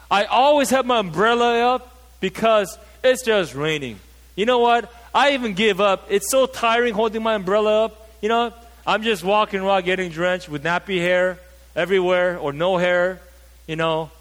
I 0.09 0.25
always 0.25 0.71
have 0.71 0.85
my 0.85 0.99
umbrella 0.99 1.75
up 1.75 1.95
because 2.19 2.77
it's 3.03 3.23
just 3.23 3.53
raining. 3.53 3.99
You 4.35 4.45
know 4.45 4.59
what? 4.59 4.91
I 5.13 5.33
even 5.33 5.53
give 5.53 5.79
up. 5.79 6.07
It's 6.09 6.29
so 6.29 6.45
tiring 6.45 6.93
holding 6.93 7.23
my 7.23 7.35
umbrella 7.35 7.85
up. 7.85 8.09
You 8.21 8.29
know, 8.29 8.53
I'm 8.87 9.01
just 9.01 9.23
walking 9.23 9.61
around 9.61 9.85
getting 9.85 10.11
drenched 10.11 10.47
with 10.47 10.63
nappy 10.63 10.99
hair 10.99 11.39
everywhere 11.75 12.37
or 12.37 12.53
no 12.53 12.77
hair. 12.77 13.19
You 13.67 13.75
know, 13.75 14.11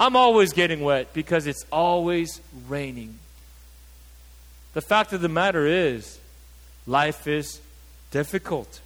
I'm 0.00 0.16
always 0.16 0.52
getting 0.52 0.80
wet 0.80 1.12
because 1.12 1.46
it's 1.46 1.64
always 1.70 2.40
raining. 2.68 3.18
The 4.72 4.80
fact 4.80 5.12
of 5.12 5.20
the 5.20 5.28
matter 5.28 5.66
is, 5.66 6.18
life 6.86 7.26
is 7.26 7.60
difficult. 8.10 8.80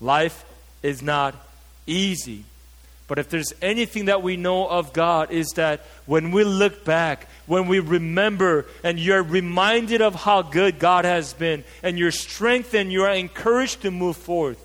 Life 0.00 0.44
is 0.82 1.02
not 1.02 1.34
easy. 1.86 2.44
But 3.06 3.18
if 3.18 3.28
there's 3.28 3.52
anything 3.60 4.06
that 4.06 4.22
we 4.22 4.36
know 4.36 4.66
of 4.66 4.92
God, 4.92 5.30
is 5.30 5.48
that 5.56 5.80
when 6.06 6.30
we 6.30 6.44
look 6.44 6.84
back, 6.84 7.28
when 7.46 7.66
we 7.66 7.80
remember, 7.80 8.66
and 8.82 8.98
you're 8.98 9.22
reminded 9.22 10.02
of 10.02 10.14
how 10.14 10.42
good 10.42 10.78
God 10.78 11.04
has 11.04 11.34
been, 11.34 11.64
and 11.82 11.98
you're 11.98 12.10
strengthened, 12.10 12.92
you 12.92 13.02
are 13.02 13.12
encouraged 13.12 13.82
to 13.82 13.90
move 13.90 14.16
forth. 14.16 14.58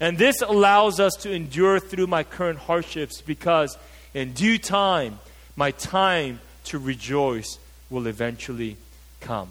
And 0.00 0.18
this 0.18 0.42
allows 0.42 1.00
us 1.00 1.14
to 1.20 1.32
endure 1.32 1.80
through 1.80 2.06
my 2.06 2.22
current 2.22 2.58
hardships 2.58 3.20
because 3.22 3.78
in 4.12 4.32
due 4.32 4.58
time, 4.58 5.18
my 5.56 5.70
time 5.70 6.40
to 6.64 6.78
rejoice 6.78 7.58
will 7.88 8.06
eventually 8.06 8.76
come. 9.20 9.48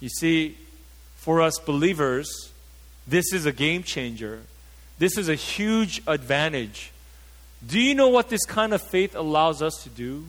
You 0.00 0.08
see, 0.08 0.56
for 1.16 1.40
us 1.40 1.58
believers, 1.58 2.50
this 3.06 3.32
is 3.32 3.46
a 3.46 3.52
game 3.52 3.82
changer 3.84 4.40
this 4.98 5.18
is 5.18 5.28
a 5.28 5.34
huge 5.34 6.02
advantage. 6.06 6.92
Do 7.66 7.80
you 7.80 7.94
know 7.94 8.08
what 8.08 8.28
this 8.28 8.44
kind 8.44 8.72
of 8.72 8.82
faith 8.82 9.14
allows 9.14 9.62
us 9.62 9.82
to 9.82 9.88
do? 9.88 10.26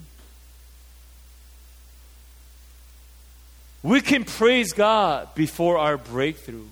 We 3.83 4.01
can 4.01 4.23
praise 4.23 4.73
God 4.73 5.33
before 5.35 5.77
our 5.77 5.97
breakthrough. 5.97 6.65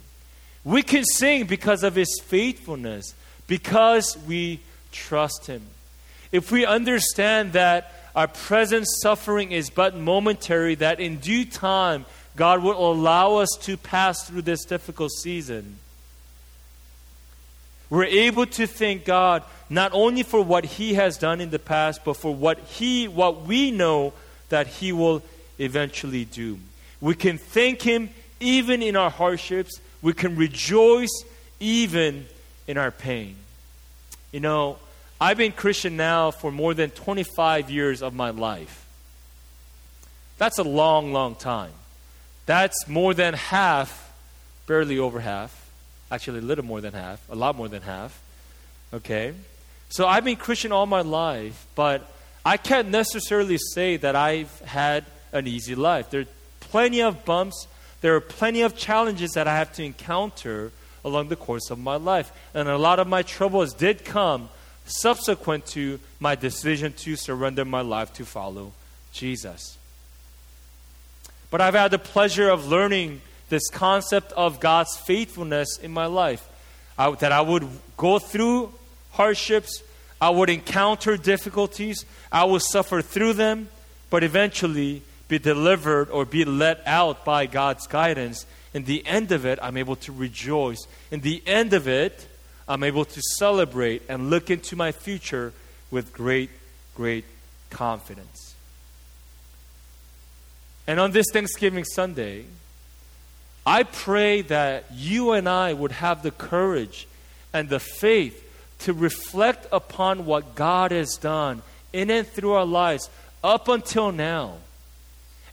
We 0.64 0.82
can 0.82 1.04
sing 1.06 1.46
because 1.46 1.84
of 1.84 1.96
His 1.96 2.20
faithfulness, 2.24 3.14
because 3.48 4.18
we 4.28 4.60
trust 4.92 5.48
Him. 5.48 5.62
If 6.32 6.52
we 6.52 6.66
understand 6.66 7.54
that 7.54 7.94
our 8.16 8.28
present 8.28 8.88
suffering 9.02 9.52
is 9.52 9.70
but 9.70 9.96
momentary, 9.96 10.76
that 10.76 11.00
in 11.00 11.18
due 11.18 11.46
time 11.46 12.06
God 12.36 12.64
will 12.64 12.92
allow 12.92 13.36
us 13.36 13.50
to 13.62 13.78
pass 13.78 14.28
through 14.28 14.42
this 14.42 14.66
difficult 14.66 15.12
season, 15.12 15.78
we're 17.90 18.06
able 18.06 18.48
to 18.48 18.66
thank 18.66 19.06
God 19.06 19.44
not 19.70 19.92
only 19.94 20.24
for 20.24 20.42
what 20.42 20.66
He 20.66 20.96
has 20.96 21.18
done 21.18 21.40
in 21.40 21.52
the 21.52 21.60
past, 21.60 22.04
but 22.04 22.18
for 22.18 22.34
what 22.34 22.60
He, 22.60 23.08
what 23.08 23.44
we 23.44 23.70
know 23.70 24.14
that 24.50 24.68
He 24.68 24.92
will 24.92 25.22
eventually 25.60 26.26
do. 26.26 26.58
We 27.06 27.14
can 27.14 27.38
thank 27.38 27.84
Him 27.84 28.10
even 28.40 28.82
in 28.82 28.96
our 28.96 29.12
hardships. 29.12 29.80
We 30.02 30.14
can 30.14 30.36
rejoice 30.36 31.24
even 31.60 32.26
in 32.66 32.80
our 32.80 32.90
pain. 32.90 33.36
You 34.32 34.40
know, 34.40 34.80
I've 35.22 35.38
been 35.38 35.52
Christian 35.52 35.98
now 35.98 36.32
for 36.32 36.52
more 36.52 36.74
than 36.74 36.90
25 36.90 37.70
years 37.70 38.02
of 38.02 38.16
my 38.16 38.32
life. 38.32 38.88
That's 40.40 40.58
a 40.58 40.64
long, 40.64 41.14
long 41.14 41.36
time. 41.36 41.74
That's 42.48 42.88
more 42.88 43.14
than 43.14 43.36
half, 43.36 44.12
barely 44.66 44.98
over 44.98 45.20
half, 45.20 45.62
Actually, 46.10 46.40
a 46.40 46.44
little 46.44 46.66
more 46.66 46.82
than 46.82 46.94
half, 46.94 47.20
a 47.30 47.36
lot 47.36 47.56
more 47.56 47.68
than 47.68 47.84
half. 47.84 48.20
Okay? 48.94 49.34
So 49.90 50.08
I've 50.08 50.26
been 50.26 50.38
Christian 50.38 50.72
all 50.72 50.88
my 50.88 51.02
life, 51.02 51.68
but 51.76 52.12
I 52.44 52.58
can't 52.58 52.90
necessarily 52.90 53.60
say 53.74 53.98
that 53.98 54.16
I've 54.16 54.60
had 54.62 55.06
an 55.32 55.46
easy 55.46 55.76
life. 55.76 56.10
There 56.10 56.26
plenty 56.76 57.02
of 57.02 57.24
bumps, 57.24 57.68
there 58.02 58.16
are 58.16 58.20
plenty 58.20 58.62
of 58.62 58.76
challenges 58.76 59.32
that 59.32 59.48
I 59.48 59.56
have 59.56 59.72
to 59.76 59.84
encounter 59.86 60.74
along 61.06 61.30
the 61.30 61.38
course 61.38 61.70
of 61.70 61.80
my 61.80 61.96
life. 61.96 62.34
And 62.54 62.68
a 62.68 62.78
lot 62.78 63.00
of 63.00 63.08
my 63.08 63.22
troubles 63.22 63.74
did 63.74 64.04
come 64.04 64.50
subsequent 64.84 65.68
to 65.68 66.02
my 66.20 66.36
decision 66.36 66.92
to 66.92 67.16
surrender 67.16 67.64
my 67.64 67.80
life 67.80 68.12
to 68.16 68.26
follow 68.26 68.74
Jesus. 69.14 69.78
But 71.50 71.62
I've 71.62 71.76
had 71.76 71.92
the 71.92 71.98
pleasure 71.98 72.50
of 72.50 72.68
learning 72.68 73.22
this 73.48 73.70
concept 73.70 74.34
of 74.34 74.60
God's 74.60 74.98
faithfulness 74.98 75.78
in 75.78 75.94
my 75.94 76.08
life. 76.08 76.46
I, 76.98 77.10
that 77.12 77.32
I 77.32 77.40
would 77.40 77.66
go 77.96 78.20
through 78.20 78.74
hardships, 79.12 79.82
I 80.20 80.30
would 80.30 80.50
encounter 80.50 81.16
difficulties, 81.16 82.04
I 82.34 82.44
would 82.44 82.64
suffer 82.64 83.02
through 83.02 83.32
them, 83.36 83.70
but 84.10 84.26
eventually 84.26 85.04
be 85.28 85.40
delivered 85.40 86.10
or 86.10 86.26
be 86.26 86.46
let 86.46 86.82
out 86.86 87.26
by 87.26 87.46
God's 87.46 87.88
guidance. 87.88 88.46
In 88.74 88.86
the 88.86 89.06
end 89.08 89.32
of 89.32 89.46
it, 89.46 89.60
I'm 89.62 89.78
able 89.78 89.96
to 89.98 90.12
rejoice. 90.12 90.86
In 91.12 91.22
the 91.22 91.42
end 91.46 91.74
of 91.74 91.88
it, 91.88 92.28
I'm 92.68 92.84
able 92.84 93.06
to 93.06 93.22
celebrate 93.38 94.04
and 94.10 94.30
look 94.30 94.50
into 94.50 94.76
my 94.76 94.92
future 94.92 95.54
with 95.92 96.14
great, 96.14 96.50
great 96.96 97.26
confidence. 97.70 98.56
And 100.88 101.00
on 101.00 101.12
this 101.12 101.26
Thanksgiving 101.32 101.84
Sunday, 101.84 102.46
I 103.66 103.84
pray 103.84 104.42
that 104.42 104.86
you 104.94 105.32
and 105.32 105.50
I 105.50 105.74
would 105.74 105.92
have 105.92 106.22
the 106.22 106.32
courage 106.32 107.08
and 107.54 107.70
the 107.70 107.80
faith 107.80 108.42
to 108.80 108.94
reflect 108.94 109.68
upon 109.72 110.26
what 110.26 110.54
God 110.54 110.92
has 110.92 111.16
done 111.16 111.64
in 111.92 112.12
and 112.12 112.28
through 112.28 112.52
our 112.52 112.66
lives 112.66 113.10
up 113.44 113.68
until 113.68 114.12
now 114.12 114.58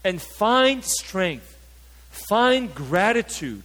and 0.05 0.21
find 0.21 0.85
strength, 0.85 1.59
find 2.11 2.75
gratitude, 2.75 3.62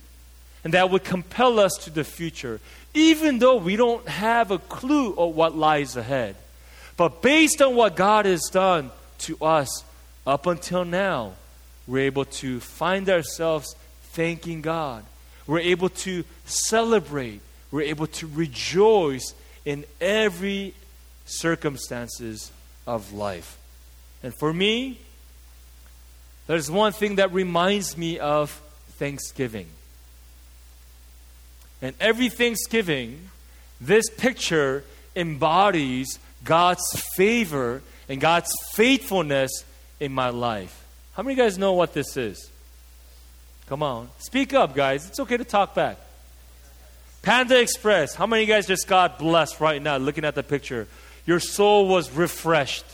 and 0.63 0.73
that 0.73 0.89
would 0.89 1.03
compel 1.03 1.59
us 1.59 1.73
to 1.81 1.89
the 1.89 2.03
future, 2.03 2.59
even 2.93 3.39
though 3.39 3.57
we 3.57 3.75
don't 3.75 4.07
have 4.07 4.51
a 4.51 4.59
clue 4.59 5.13
of 5.13 5.35
what 5.35 5.55
lies 5.55 5.95
ahead. 5.95 6.35
But 6.95 7.21
based 7.21 7.61
on 7.61 7.75
what 7.75 7.95
God 7.95 8.25
has 8.25 8.41
done 8.51 8.91
to 9.19 9.37
us 9.41 9.83
up 10.25 10.45
until 10.45 10.83
now, 10.83 11.33
we're 11.87 12.05
able 12.05 12.25
to 12.25 12.59
find 12.59 13.09
ourselves 13.09 13.75
thanking 14.11 14.61
God. 14.61 15.05
We're 15.45 15.59
able 15.59 15.89
to 15.89 16.25
celebrate. 16.45 17.39
We're 17.71 17.83
able 17.83 18.07
to 18.07 18.27
rejoice 18.27 19.33
in 19.63 19.85
every 20.01 20.73
circumstances 21.25 22.51
of 22.85 23.13
life. 23.13 23.57
And 24.23 24.33
for 24.33 24.51
me, 24.51 24.99
there's 26.47 26.71
one 26.71 26.93
thing 26.93 27.15
that 27.15 27.33
reminds 27.33 27.97
me 27.97 28.19
of 28.19 28.49
Thanksgiving. 28.91 29.67
And 31.81 31.95
every 31.99 32.29
Thanksgiving, 32.29 33.29
this 33.79 34.09
picture 34.09 34.83
embodies 35.15 36.19
God's 36.43 36.83
favor 37.15 37.81
and 38.09 38.19
God's 38.19 38.51
faithfulness 38.73 39.51
in 39.99 40.11
my 40.11 40.29
life. 40.29 40.85
How 41.13 41.23
many 41.23 41.33
of 41.33 41.37
you 41.37 41.43
guys 41.43 41.57
know 41.57 41.73
what 41.73 41.93
this 41.93 42.15
is? 42.15 42.49
Come 43.67 43.83
on. 43.83 44.09
Speak 44.19 44.53
up, 44.53 44.73
guys. 44.73 45.07
It's 45.07 45.19
okay 45.19 45.37
to 45.37 45.43
talk 45.43 45.75
back. 45.75 45.97
Panda 47.21 47.59
Express. 47.59 48.15
How 48.15 48.25
many 48.25 48.43
of 48.43 48.47
you 48.47 48.53
guys 48.53 48.67
just 48.67 48.87
got 48.87 49.19
blessed 49.19 49.59
right 49.59 49.81
now 49.81 49.97
looking 49.97 50.23
at 50.23 50.35
the 50.35 50.43
picture? 50.43 50.87
Your 51.25 51.41
soul 51.41 51.87
was 51.87 52.09
refreshed. 52.11 52.85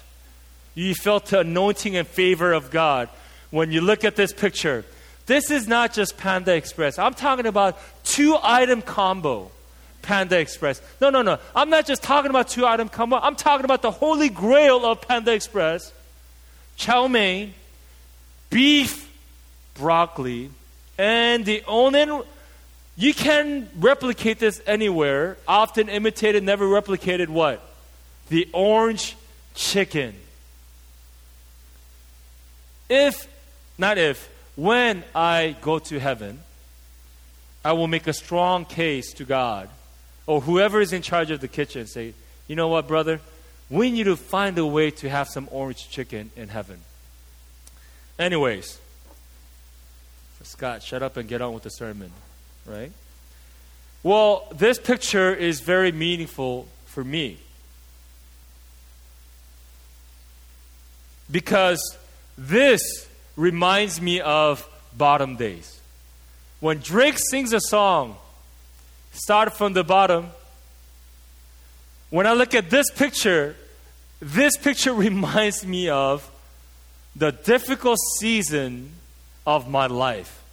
You 0.73 0.95
felt 0.95 1.27
the 1.27 1.41
anointing 1.41 1.95
and 1.95 2.07
favor 2.07 2.51
of 2.51 2.71
God 2.71 3.09
when 3.53 3.71
you 3.71 3.81
look 3.81 4.03
at 4.03 4.15
this 4.15 4.33
picture. 4.33 4.83
This 5.27 5.51
is 5.51 5.67
not 5.67 5.93
just 5.93 6.17
Panda 6.17 6.55
Express. 6.55 6.97
I'm 6.97 7.13
talking 7.13 7.45
about 7.45 7.77
two 8.03 8.35
item 8.41 8.81
combo. 8.81 9.51
Panda 10.01 10.39
Express. 10.39 10.81
No, 10.99 11.11
no, 11.11 11.21
no. 11.21 11.37
I'm 11.55 11.69
not 11.69 11.85
just 11.85 12.01
talking 12.01 12.31
about 12.31 12.47
two 12.47 12.65
item 12.65 12.89
combo. 12.89 13.19
I'm 13.21 13.35
talking 13.35 13.63
about 13.63 13.83
the 13.83 13.91
holy 13.91 14.29
grail 14.29 14.83
of 14.83 15.01
Panda 15.01 15.31
Express. 15.33 15.93
Chow 16.77 17.07
mein, 17.07 17.53
beef, 18.49 19.07
broccoli, 19.75 20.49
and 20.97 21.45
the 21.45 21.63
only 21.67 22.25
you 22.97 23.13
can 23.13 23.69
replicate 23.77 24.39
this 24.39 24.63
anywhere. 24.65 25.37
Often 25.47 25.89
imitated, 25.89 26.43
never 26.43 26.65
replicated 26.65 27.29
what? 27.29 27.61
The 28.29 28.49
orange 28.51 29.15
chicken. 29.53 30.15
If, 32.89 33.27
not 33.77 33.97
if, 33.97 34.29
when 34.55 35.03
I 35.15 35.55
go 35.62 35.79
to 35.79 35.99
heaven, 35.99 36.39
I 37.65 37.73
will 37.73 37.88
make 37.88 38.07
a 38.07 38.13
strong 38.13 38.65
case 38.65 39.13
to 39.13 39.23
God 39.23 39.69
or 40.25 40.41
whoever 40.41 40.79
is 40.81 40.93
in 40.93 41.01
charge 41.01 41.31
of 41.31 41.41
the 41.41 41.47
kitchen 41.47 41.88
say, 41.88 42.13
you 42.47 42.55
know 42.55 42.67
what, 42.67 42.88
brother? 42.88 43.19
We 43.69 43.91
need 43.91 44.03
to 44.03 44.15
find 44.15 44.57
a 44.57 44.65
way 44.65 44.91
to 44.91 45.09
have 45.09 45.27
some 45.27 45.47
orange 45.51 45.89
chicken 45.89 46.31
in 46.36 46.49
heaven. 46.49 46.79
Anyways, 48.19 48.79
Scott, 50.43 50.83
shut 50.83 51.01
up 51.01 51.17
and 51.17 51.27
get 51.27 51.41
on 51.41 51.53
with 51.53 51.63
the 51.63 51.69
sermon, 51.69 52.12
right? 52.65 52.91
Well, 54.03 54.47
this 54.53 54.77
picture 54.77 55.33
is 55.33 55.62
very 55.62 55.91
meaningful 55.91 56.67
for 56.86 57.03
me. 57.03 57.38
Because 61.31 61.81
this 62.38 63.07
reminds 63.36 64.02
me 64.02 64.22
of 64.22 64.67
bottom 64.96 65.36
days. 65.36 65.80
When 66.60 66.80
Drake 66.80 67.17
sings 67.17 67.54
a 67.54 67.60
song, 67.60 68.15
start 69.12 69.54
from 69.54 69.74
the 69.74 69.84
bottom. 69.84 70.30
When 72.10 72.26
I 72.28 72.34
look 72.34 72.54
at 72.56 72.69
this 72.69 72.89
picture, 72.91 73.56
this 74.19 74.56
picture 74.58 74.93
reminds 75.08 75.65
me 75.65 75.89
of 75.89 76.30
the 77.15 77.32
difficult 77.32 78.00
season 78.19 78.91
of 79.46 79.69
my 79.69 79.88
life. 79.88 80.43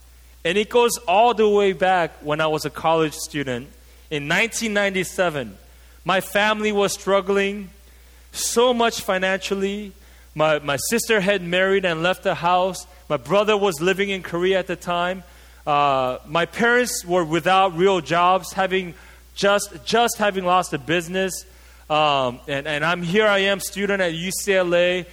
And 0.44 0.56
it 0.56 0.70
goes 0.70 0.96
all 1.06 1.34
the 1.34 1.48
way 1.48 1.72
back 1.72 2.12
when 2.22 2.40
I 2.40 2.46
was 2.46 2.64
a 2.64 2.70
college 2.70 3.14
student 3.14 3.68
in 4.10 4.24
1997. 4.28 5.56
My 6.04 6.20
family 6.20 6.72
was 6.72 6.92
struggling 6.92 7.70
so 8.32 8.72
much 8.72 9.02
financially. 9.02 9.92
My, 10.40 10.58
my 10.58 10.78
sister 10.88 11.20
had 11.20 11.42
married 11.42 11.84
and 11.84 12.02
left 12.02 12.22
the 12.22 12.34
house. 12.34 12.86
My 13.10 13.18
brother 13.18 13.58
was 13.58 13.82
living 13.82 14.08
in 14.08 14.22
Korea 14.22 14.58
at 14.58 14.68
the 14.68 14.74
time. 14.74 15.22
Uh, 15.66 16.16
my 16.26 16.46
parents 16.46 17.04
were 17.04 17.26
without 17.26 17.76
real 17.76 18.00
jobs, 18.00 18.54
having 18.54 18.94
just, 19.34 19.84
just 19.84 20.16
having 20.16 20.46
lost 20.46 20.72
a 20.72 20.78
business. 20.78 21.44
Um, 21.90 22.40
and, 22.48 22.66
and 22.66 22.86
I'm 22.86 23.02
here, 23.02 23.26
I 23.26 23.40
am, 23.52 23.60
student 23.60 24.00
at 24.00 24.14
UCLA, 24.14 25.04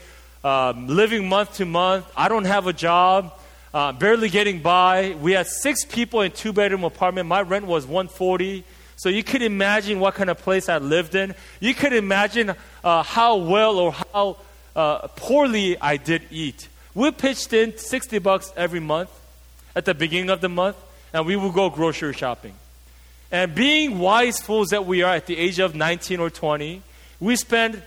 um, 0.45 0.87
living 0.87 1.27
month 1.27 1.55
to 1.55 1.65
month. 1.65 2.09
I 2.15 2.29
don't 2.29 2.45
have 2.45 2.67
a 2.67 2.71
job 2.71 3.37
uh, 3.73 3.91
barely 3.91 4.29
getting 4.29 4.61
by. 4.61 5.17
We 5.21 5.33
had 5.33 5.47
six 5.47 5.83
people 5.83 6.21
in 6.21 6.31
two 6.31 6.53
bedroom 6.53 6.85
apartment. 6.85 7.27
My 7.27 7.41
rent 7.41 7.65
was 7.65 7.85
140. 7.85 8.63
So 8.95 9.09
you 9.09 9.23
could 9.23 9.41
imagine 9.41 9.99
what 9.99 10.15
kind 10.15 10.29
of 10.29 10.37
place 10.37 10.69
I 10.69 10.77
lived 10.77 11.15
in. 11.15 11.35
You 11.59 11.73
could 11.75 11.91
imagine 11.91 12.55
uh, 12.81 13.03
how 13.03 13.35
well 13.35 13.77
or 13.77 13.91
how 13.91 14.37
uh, 14.77 15.07
poorly 15.17 15.77
I 15.81 15.97
did 15.97 16.21
eat. 16.31 16.69
We 16.95 17.11
pitched 17.11 17.51
in 17.51 17.77
60 17.77 18.19
bucks 18.19 18.53
every 18.55 18.79
month 18.79 19.09
at 19.75 19.83
the 19.83 19.93
beginning 19.93 20.29
of 20.29 20.39
the 20.39 20.47
month, 20.47 20.77
and 21.13 21.25
we 21.25 21.35
would 21.35 21.53
go 21.53 21.69
grocery 21.69 22.13
shopping. 22.13 22.53
And 23.29 23.53
being 23.53 23.99
wise 23.99 24.39
fools 24.39 24.69
that 24.69 24.85
we 24.85 25.01
are 25.01 25.15
at 25.15 25.25
the 25.25 25.37
age 25.37 25.59
of 25.59 25.75
19 25.75 26.21
or 26.21 26.29
20, 26.29 26.81
we 27.19 27.35
spent 27.35 27.81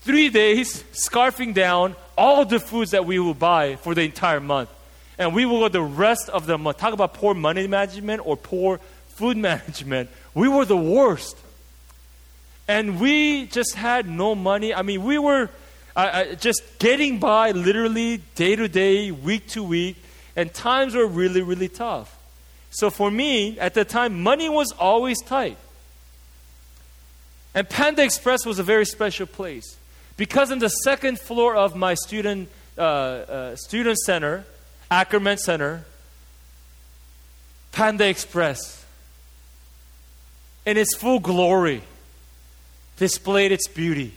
three 0.00 0.28
days 0.28 0.82
scarfing 0.92 1.54
down 1.54 1.94
all 2.18 2.44
the 2.44 2.58
foods 2.58 2.90
that 2.90 3.06
we 3.06 3.20
would 3.20 3.38
buy 3.38 3.76
for 3.76 3.94
the 3.94 4.02
entire 4.02 4.40
month 4.40 4.70
and 5.18 5.34
we 5.34 5.46
will 5.46 5.60
go 5.60 5.68
the 5.68 5.82
rest 5.82 6.28
of 6.28 6.46
the 6.46 6.58
month. 6.58 6.78
Talk 6.78 6.92
about 6.92 7.14
poor 7.14 7.34
money 7.34 7.66
management 7.66 8.22
or 8.24 8.36
poor 8.36 8.78
food 9.08 9.36
management. 9.36 10.10
We 10.34 10.48
were 10.48 10.64
the 10.64 10.76
worst. 10.76 11.36
And 12.68 13.00
we 13.00 13.46
just 13.46 13.74
had 13.74 14.08
no 14.08 14.34
money. 14.34 14.74
I 14.74 14.82
mean, 14.82 15.04
we 15.04 15.18
were 15.18 15.50
uh, 15.96 15.98
uh, 15.98 16.34
just 16.34 16.60
getting 16.78 17.18
by 17.18 17.52
literally 17.52 18.18
day 18.34 18.54
to 18.54 18.68
day, 18.68 19.10
week 19.10 19.46
to 19.48 19.62
week, 19.62 19.96
and 20.36 20.52
times 20.52 20.94
were 20.94 21.06
really, 21.06 21.40
really 21.40 21.70
tough. 21.70 22.18
So 22.70 22.90
for 22.90 23.10
me, 23.10 23.58
at 23.58 23.72
the 23.72 23.86
time, 23.86 24.22
money 24.22 24.50
was 24.50 24.72
always 24.72 25.22
tight. 25.22 25.56
And 27.54 27.66
Panda 27.66 28.04
Express 28.04 28.44
was 28.44 28.58
a 28.58 28.62
very 28.62 28.84
special 28.84 29.26
place 29.26 29.76
because 30.18 30.50
in 30.50 30.58
the 30.58 30.68
second 30.68 31.18
floor 31.18 31.56
of 31.56 31.74
my 31.74 31.94
student, 31.94 32.50
uh, 32.76 32.80
uh 32.82 33.56
student 33.56 33.96
center, 34.00 34.44
Ackerman 34.90 35.38
Center, 35.38 35.86
Panda 37.72 38.06
Express, 38.06 38.84
in 40.66 40.76
its 40.76 40.94
full 40.94 41.20
glory, 41.20 41.82
displayed 42.98 43.52
its 43.52 43.66
beauty 43.68 44.12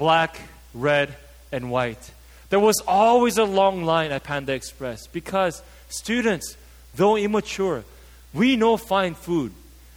black, 0.00 0.40
red, 0.72 1.14
and 1.52 1.70
white. 1.70 2.10
There 2.48 2.58
was 2.58 2.80
always 2.88 3.36
a 3.36 3.44
long 3.44 3.84
line 3.84 4.12
at 4.12 4.24
Panda 4.24 4.54
Express 4.54 5.06
because 5.06 5.62
students, 5.90 6.56
though 6.96 7.16
immature, 7.16 7.84
We 8.32 8.56
know 8.56 8.76
fine 8.76 9.14
food. 9.14 9.52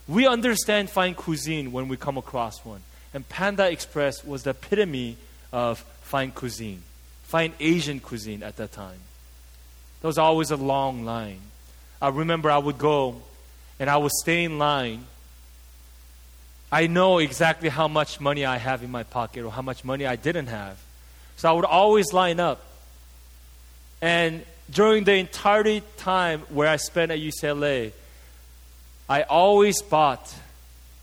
We 0.08 0.28
understand 0.28 0.90
fine 0.90 1.14
cuisine 1.14 1.72
when 1.72 1.88
we 1.88 1.98
come 1.98 2.18
across 2.18 2.66
one. 2.66 2.82
And 3.14 3.28
Panda 3.30 3.70
Express 3.70 4.26
was 4.26 4.44
the 4.44 4.50
epitome 4.50 5.18
of 5.52 5.80
fine 6.02 6.32
cuisine, 6.32 6.82
fine 7.24 7.54
Asian 7.60 8.00
cuisine 8.00 8.44
at 8.44 8.58
that 8.58 8.72
time. 8.72 9.00
There 10.02 10.08
was 10.08 10.18
always 10.18 10.52
a 10.52 10.58
long 10.58 11.06
line. 11.06 11.40
I 12.02 12.10
remember 12.10 12.50
I 12.50 12.58
would 12.58 12.78
go 12.78 13.22
and 13.80 13.90
I 13.90 13.98
would 13.98 14.12
stay 14.12 14.44
in 14.44 14.58
line. 14.58 15.06
I 16.74 16.88
know 16.88 17.20
exactly 17.20 17.70
how 17.70 17.88
much 17.88 18.20
money 18.20 18.46
I 18.46 18.58
have 18.58 18.82
in 18.82 18.90
my 18.90 19.04
pocket 19.04 19.46
or 19.46 19.52
how 19.52 19.62
much 19.62 19.86
money 19.86 20.08
I 20.08 20.16
didn't 20.16 20.48
have. 20.48 20.82
So 21.36 21.48
I 21.48 21.52
would 21.52 21.66
always 21.66 22.14
line 22.14 22.40
up. 22.40 22.66
And 24.02 24.44
during 24.72 25.04
the 25.04 25.14
entire 25.14 25.82
time 25.98 26.40
where 26.50 26.68
I 26.68 26.78
spent 26.78 27.12
at 27.12 27.20
UCLA, 27.20 27.92
I 29.08 29.22
always 29.22 29.84
bought 29.84 30.34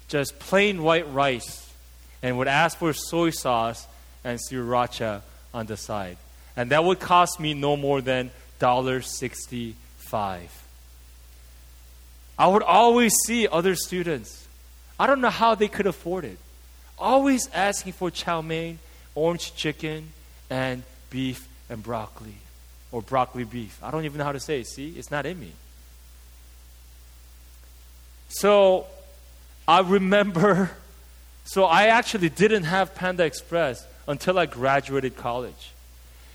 just 0.09 0.40
plain 0.40 0.83
white 0.83 1.09
rice 1.12 1.72
and 2.20 2.37
would 2.38 2.48
ask 2.48 2.76
for 2.78 2.92
soy 2.92 3.30
sauce 3.30 3.87
and 4.24 4.40
sriracha 4.40 5.22
on 5.54 5.66
the 5.66 5.76
side. 5.76 6.16
And 6.56 6.72
that 6.72 6.83
would 6.83 6.98
cost 6.98 7.38
me 7.38 7.54
no 7.54 7.76
more 7.76 8.00
than 8.00 8.33
$1.65. 8.59 9.74
I 12.37 12.46
would 12.48 12.64
always 12.64 13.14
see 13.24 13.46
other 13.46 13.76
students. 13.76 14.48
I 15.00 15.06
don't 15.06 15.22
know 15.22 15.30
how 15.30 15.54
they 15.54 15.68
could 15.68 15.86
afford 15.86 16.26
it. 16.26 16.36
Always 16.98 17.48
asking 17.54 17.94
for 17.94 18.10
chow 18.10 18.42
mein, 18.42 18.78
orange 19.14 19.54
chicken, 19.54 20.10
and 20.50 20.82
beef 21.08 21.48
and 21.70 21.82
broccoli. 21.82 22.34
Or 22.92 23.00
broccoli 23.00 23.44
beef. 23.44 23.78
I 23.82 23.90
don't 23.90 24.04
even 24.04 24.18
know 24.18 24.24
how 24.24 24.32
to 24.32 24.40
say 24.40 24.60
it. 24.60 24.66
See, 24.66 24.90
it's 24.90 25.10
not 25.10 25.24
in 25.24 25.40
me. 25.40 25.52
So 28.28 28.88
I 29.66 29.80
remember, 29.80 30.70
so 31.46 31.64
I 31.64 31.86
actually 31.86 32.28
didn't 32.28 32.64
have 32.64 32.94
Panda 32.94 33.24
Express 33.24 33.86
until 34.06 34.38
I 34.38 34.44
graduated 34.44 35.16
college. 35.16 35.70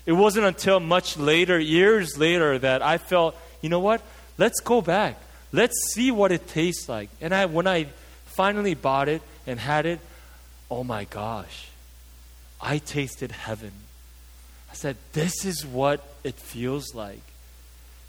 It 0.06 0.12
wasn't 0.12 0.44
until 0.44 0.80
much 0.80 1.16
later, 1.16 1.56
years 1.56 2.18
later, 2.18 2.58
that 2.58 2.82
I 2.82 2.98
felt, 2.98 3.36
you 3.62 3.68
know 3.68 3.78
what? 3.78 4.02
Let's 4.38 4.58
go 4.58 4.82
back. 4.82 5.20
Let's 5.52 5.92
see 5.92 6.10
what 6.10 6.32
it 6.32 6.48
tastes 6.48 6.88
like. 6.88 7.10
And 7.20 7.32
I, 7.32 7.46
when 7.46 7.68
I 7.68 7.86
finally 8.36 8.74
bought 8.74 9.08
it 9.08 9.22
and 9.46 9.58
had 9.58 9.86
it, 9.86 9.98
oh 10.70 10.84
my 10.84 11.04
gosh, 11.04 11.68
I 12.60 12.78
tasted 12.78 13.32
heaven. 13.32 13.72
I 14.70 14.74
said, 14.74 14.96
this 15.14 15.44
is 15.44 15.64
what 15.64 16.06
it 16.22 16.34
feels 16.34 16.94
like. 16.94 17.22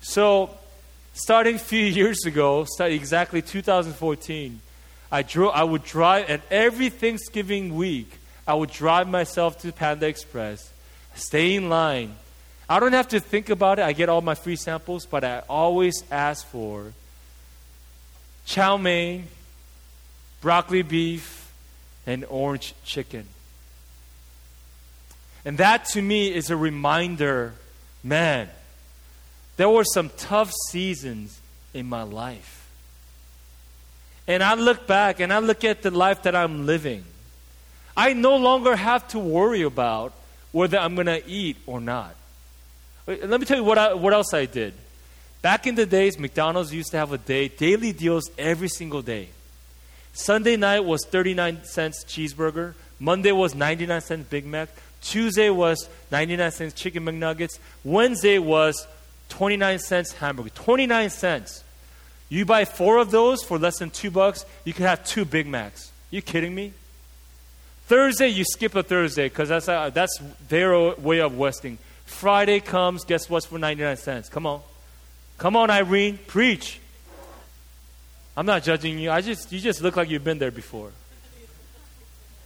So 0.01 0.49
starting 1.13 1.55
a 1.55 1.59
few 1.59 1.83
years 1.83 2.25
ago, 2.25 2.65
starting 2.65 2.97
exactly 2.97 3.41
2014, 3.41 4.59
I, 5.11 5.21
drove, 5.23 5.53
I 5.55 5.63
would 5.63 5.83
drive, 5.83 6.25
and 6.27 6.41
every 6.51 6.89
Thanksgiving 6.89 7.75
week, 7.75 8.11
I 8.45 8.53
would 8.53 8.71
drive 8.71 9.07
myself 9.07 9.59
to 9.61 9.71
Panda 9.71 10.07
Express, 10.07 10.71
stay 11.15 11.55
in 11.55 11.69
line. 11.69 12.15
I 12.69 12.81
don't 12.81 12.93
have 12.93 13.07
to 13.09 13.21
think 13.21 13.49
about 13.49 13.79
it. 13.79 13.83
I 13.83 13.93
get 13.93 14.09
all 14.09 14.21
my 14.21 14.35
free 14.35 14.57
samples, 14.57 15.05
but 15.05 15.23
I 15.23 15.43
always 15.47 16.03
ask 16.11 16.45
for 16.47 16.91
chow 18.45 18.75
mein, 18.75 19.27
broccoli 20.41 20.81
beef, 20.81 21.51
and 22.05 22.25
orange 22.29 22.73
chicken. 22.83 23.25
And 25.43 25.57
that 25.57 25.85
to 25.89 26.01
me 26.01 26.33
is 26.33 26.49
a 26.49 26.57
reminder 26.57 27.53
man, 28.03 28.49
there 29.57 29.69
were 29.69 29.83
some 29.83 30.09
tough 30.17 30.51
seasons 30.69 31.39
in 31.73 31.85
my 31.87 32.03
life. 32.03 32.69
And 34.27 34.43
I 34.43 34.55
look 34.55 34.87
back 34.87 35.19
and 35.19 35.31
I 35.31 35.39
look 35.39 35.63
at 35.63 35.81
the 35.81 35.91
life 35.91 36.23
that 36.23 36.35
I'm 36.35 36.65
living. 36.65 37.03
I 37.95 38.13
no 38.13 38.35
longer 38.35 38.75
have 38.75 39.07
to 39.09 39.19
worry 39.19 39.63
about 39.63 40.13
whether 40.51 40.77
I'm 40.77 40.95
going 40.95 41.07
to 41.07 41.27
eat 41.27 41.57
or 41.65 41.81
not. 41.81 42.15
Uh, 43.07 43.15
let 43.23 43.39
me 43.39 43.45
tell 43.45 43.57
you 43.57 43.63
what, 43.63 43.77
I, 43.77 43.93
what 43.93 44.13
else 44.13 44.33
I 44.33 44.45
did. 44.45 44.73
Back 45.41 45.65
in 45.65 45.75
the 45.75 45.85
days, 45.85 46.19
McDonald's 46.19 46.73
used 46.73 46.91
to 46.91 46.97
have 46.97 47.11
a 47.11 47.17
day, 47.17 47.47
daily 47.47 47.93
deals 47.93 48.29
every 48.37 48.69
single 48.69 49.01
day. 49.01 49.29
Sunday 50.17 50.57
night 50.57 50.79
was 50.79 51.05
39 51.05 51.63
cents 51.63 52.03
cheeseburger. 52.03 52.73
Monday 52.99 53.31
was 53.31 53.53
99 53.53 54.01
cents 54.01 54.27
Big 54.27 54.47
Mac. 54.47 54.69
Tuesday 54.99 55.51
was 55.51 55.87
99 56.11 56.51
cents 56.51 56.73
chicken 56.73 57.05
McNuggets. 57.05 57.59
Wednesday 57.83 58.39
was 58.39 58.87
29 59.29 59.77
cents 59.77 60.13
hamburger. 60.13 60.49
29 60.49 61.11
cents. 61.11 61.63
You 62.29 62.45
buy 62.45 62.65
four 62.65 62.97
of 62.97 63.11
those 63.11 63.43
for 63.43 63.59
less 63.59 63.77
than 63.77 63.91
two 63.91 64.09
bucks, 64.09 64.43
you 64.65 64.73
can 64.73 64.85
have 64.85 65.05
two 65.05 65.23
Big 65.23 65.45
Macs. 65.45 65.91
You 66.09 66.23
kidding 66.23 66.55
me? 66.55 66.73
Thursday, 67.85 68.29
you 68.29 68.43
skip 68.43 68.73
a 68.73 68.81
Thursday 68.81 69.29
because 69.29 69.49
that's, 69.49 69.69
uh, 69.69 69.91
that's 69.91 70.19
their 70.49 70.95
way 70.95 71.19
of 71.19 71.37
wasting. 71.37 71.77
Friday 72.07 72.59
comes, 72.59 73.05
guess 73.05 73.29
what's 73.29 73.45
for 73.45 73.59
99 73.59 73.95
cents? 73.97 74.29
Come 74.29 74.47
on. 74.47 74.61
Come 75.37 75.55
on, 75.55 75.69
Irene, 75.69 76.17
preach. 76.25 76.79
I'm 78.37 78.45
not 78.45 78.63
judging 78.63 78.99
you. 78.99 79.09
I 79.09 79.21
just 79.21 79.51
you 79.51 79.59
just 79.59 79.81
look 79.81 79.95
like 79.95 80.11
you've 80.11 80.23
been 80.23 80.37
there 80.37 80.51
before. 80.51 80.91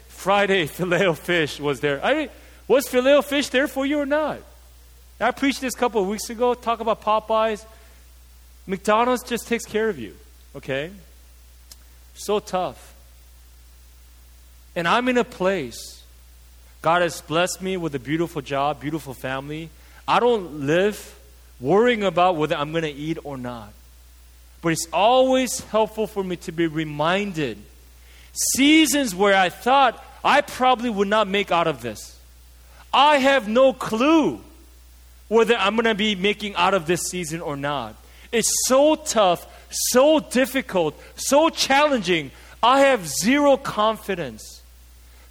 Friday, 0.07 0.65
filet 0.77 1.13
fish 1.15 1.59
was 1.59 1.81
there. 1.81 2.03
I 2.03 2.29
was 2.65 2.87
filet 2.87 3.21
fish 3.21 3.49
there 3.49 3.67
for 3.67 3.85
you 3.85 3.99
or 3.99 4.05
not? 4.05 4.39
I 5.19 5.31
preached 5.31 5.59
this 5.59 5.75
a 5.75 5.77
couple 5.77 6.01
of 6.01 6.07
weeks 6.07 6.29
ago. 6.29 6.53
Talk 6.53 6.79
about 6.79 7.01
Popeyes. 7.01 7.65
McDonald's 8.65 9.23
just 9.23 9.47
takes 9.47 9.65
care 9.65 9.89
of 9.89 9.99
you. 9.99 10.15
Okay? 10.55 10.91
So 12.13 12.39
tough. 12.39 12.95
And 14.75 14.87
I'm 14.87 15.09
in 15.09 15.17
a 15.17 15.23
place. 15.25 16.01
God 16.81 17.01
has 17.01 17.19
blessed 17.21 17.61
me 17.61 17.75
with 17.77 17.93
a 17.93 17.99
beautiful 17.99 18.41
job, 18.41 18.79
beautiful 18.79 19.13
family. 19.13 19.69
I 20.07 20.19
don't 20.19 20.65
live 20.65 21.19
worrying 21.59 22.03
about 22.03 22.37
whether 22.37 22.55
I'm 22.55 22.71
going 22.71 22.83
to 22.83 22.89
eat 22.89 23.19
or 23.23 23.37
not. 23.37 23.73
But 24.61 24.73
it's 24.73 24.87
always 24.93 25.59
helpful 25.65 26.07
for 26.07 26.23
me 26.23 26.35
to 26.37 26.51
be 26.51 26.67
reminded 26.67 27.57
seasons 28.33 29.13
where 29.13 29.35
I 29.35 29.49
thought 29.49 30.03
I 30.23 30.41
probably 30.41 30.89
would 30.89 31.07
not 31.07 31.27
make 31.27 31.51
out 31.51 31.67
of 31.67 31.81
this. 31.81 32.19
I 32.93 33.17
have 33.17 33.47
no 33.47 33.73
clue 33.73 34.41
whether 35.27 35.55
I'm 35.55 35.75
going 35.75 35.85
to 35.85 35.95
be 35.95 36.15
making 36.15 36.55
out 36.55 36.73
of 36.73 36.85
this 36.85 37.01
season 37.03 37.41
or 37.41 37.55
not. 37.55 37.95
It's 38.31 38.51
so 38.67 38.95
tough, 38.95 39.47
so 39.69 40.19
difficult, 40.19 40.99
so 41.15 41.49
challenging. 41.49 42.31
I 42.61 42.81
have 42.81 43.07
zero 43.07 43.57
confidence. 43.57 44.61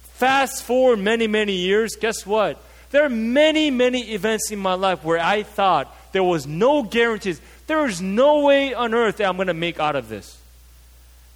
Fast 0.01 0.63
forward 0.63 0.99
many, 0.99 1.27
many 1.27 1.53
years, 1.53 1.95
guess 1.95 2.25
what? 2.25 2.61
There 2.91 3.05
are 3.05 3.09
many, 3.09 3.71
many 3.71 4.11
events 4.11 4.51
in 4.51 4.59
my 4.59 4.73
life 4.73 5.03
where 5.03 5.19
I 5.19 5.43
thought 5.43 5.95
there 6.11 6.23
was 6.23 6.45
no 6.45 6.83
guarantees. 6.83 7.39
There 7.71 7.85
is 7.85 8.01
no 8.01 8.41
way 8.41 8.73
on 8.73 8.93
earth 8.93 9.15
that 9.17 9.29
I'm 9.29 9.37
going 9.37 9.47
to 9.47 9.53
make 9.53 9.79
out 9.79 9.95
of 9.95 10.09
this. 10.09 10.37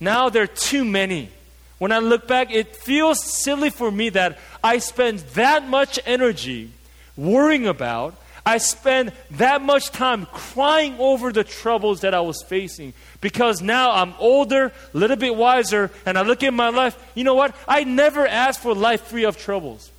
Now 0.02 0.28
there 0.28 0.44
are 0.44 0.48
too 0.48 0.84
many. 0.84 1.30
When 1.78 1.94
I 1.94 2.00
look 2.00 2.28
back, 2.28 2.52
it 2.52 2.76
feels 2.76 3.24
silly 3.24 3.70
for 3.70 3.90
me 3.90 4.10
that 4.10 4.38
I 4.62 4.80
spend 4.80 5.20
that 5.36 5.66
much 5.66 5.98
energy 6.06 6.72
worrying 7.16 7.68
about. 7.68 8.16
I 8.46 8.58
spend 8.58 9.14
that 9.32 9.62
much 9.62 9.92
time 9.92 10.26
crying 10.26 10.98
over 11.00 11.32
the 11.32 11.46
troubles 11.46 12.02
that 12.02 12.14
I 12.14 12.20
was 12.20 12.44
facing 12.44 12.92
because 13.22 13.62
now 13.62 13.92
I'm 13.92 14.14
older, 14.20 14.74
a 14.94 14.98
little 14.98 15.16
bit 15.16 15.38
wiser, 15.38 15.90
and 16.06 16.18
I 16.18 16.24
look 16.24 16.44
at 16.44 16.54
my 16.54 16.68
life. 16.68 17.02
You 17.16 17.24
know 17.24 17.36
what? 17.36 17.56
I 17.66 17.86
never 17.86 18.28
asked 18.28 18.60
for 18.60 18.76
life 18.76 19.04
free 19.04 19.24
of 19.24 19.38
troubles. 19.38 19.90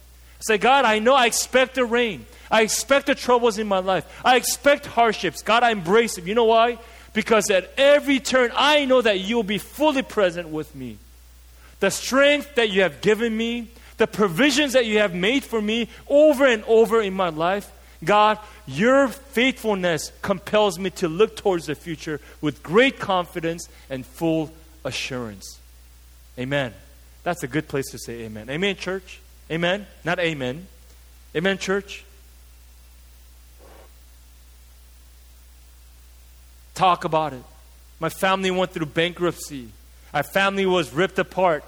Say, 0.41 0.59
God, 0.59 0.85
I 0.85 0.99
know 0.99 1.15
I 1.15 1.25
expect 1.25 1.77
the 1.77 1.87
rain. 1.87 2.27
I 2.51 2.63
expect 2.63 3.07
the 3.07 3.15
troubles 3.15 3.59
in 3.59 3.67
my 3.67 3.79
life. 3.79 4.05
I 4.25 4.37
expect 4.37 4.87
hardships. 4.87 5.43
God, 5.43 5.63
I 5.63 5.71
embrace 5.71 6.17
them. 6.17 6.27
You 6.27 6.35
know 6.35 6.45
why? 6.45 6.79
Because 7.13 7.51
at 7.51 7.73
every 7.77 8.21
turn, 8.21 8.53
I 8.55 8.85
know 8.85 9.01
that 9.03 9.21
you'll 9.21 9.43
be 9.43 9.59
fully 9.59 10.03
present 10.03 10.49
with 10.49 10.75
me. 10.75 10.99
The 11.81 11.91
strength 11.91 12.55
that 12.55 12.71
you 12.71 12.83
have 12.83 13.01
given 13.01 13.37
me, 13.37 13.69
the 13.97 14.07
provisions 14.07 14.75
that 14.75 14.87
you 14.87 14.99
have 14.99 15.15
made 15.15 15.45
for 15.45 15.61
me 15.61 15.89
over 16.09 16.47
and 16.47 16.63
over 16.65 17.01
in 17.01 17.15
my 17.15 17.31
life, 17.31 17.71
God, 18.05 18.39
your 18.67 19.09
faithfulness 19.09 20.13
compels 20.23 20.79
me 20.79 20.91
to 20.91 21.09
look 21.09 21.37
towards 21.37 21.67
the 21.67 21.75
future 21.75 22.21
with 22.41 22.63
great 22.63 22.99
confidence 22.99 23.69
and 23.89 24.05
full 24.05 24.51
assurance. 24.85 25.59
Amen. 26.39 26.75
That's 27.23 27.43
a 27.43 27.49
good 27.49 27.67
place 27.67 27.91
to 27.91 27.99
say 27.99 28.23
amen. 28.23 28.51
Amen, 28.51 28.77
church? 28.77 29.21
Amen? 29.51 29.87
Not 30.05 30.19
amen. 30.19 30.67
Amen, 31.35 31.59
church? 31.59 32.05
Talk 36.77 37.05
about 37.05 37.33
it. 37.33 37.43
My 37.99 38.11
family 38.11 38.51
went 38.51 38.71
through 38.71 38.87
bankruptcy. 38.87 39.69
My 40.13 40.23
family 40.23 40.67
was 40.67 40.93
ripped 40.93 41.19
apart. 41.19 41.65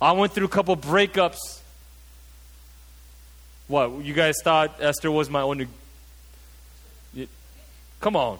I 0.00 0.12
went 0.12 0.32
through 0.32 0.46
a 0.46 0.50
couple 0.50 0.76
breakups. 0.76 1.38
What? 3.68 4.04
You 4.04 4.12
guys 4.12 4.34
thought 4.42 4.76
Esther 4.80 5.10
was 5.10 5.30
my 5.30 5.40
only. 5.40 5.68
Come 8.00 8.16
on. 8.16 8.38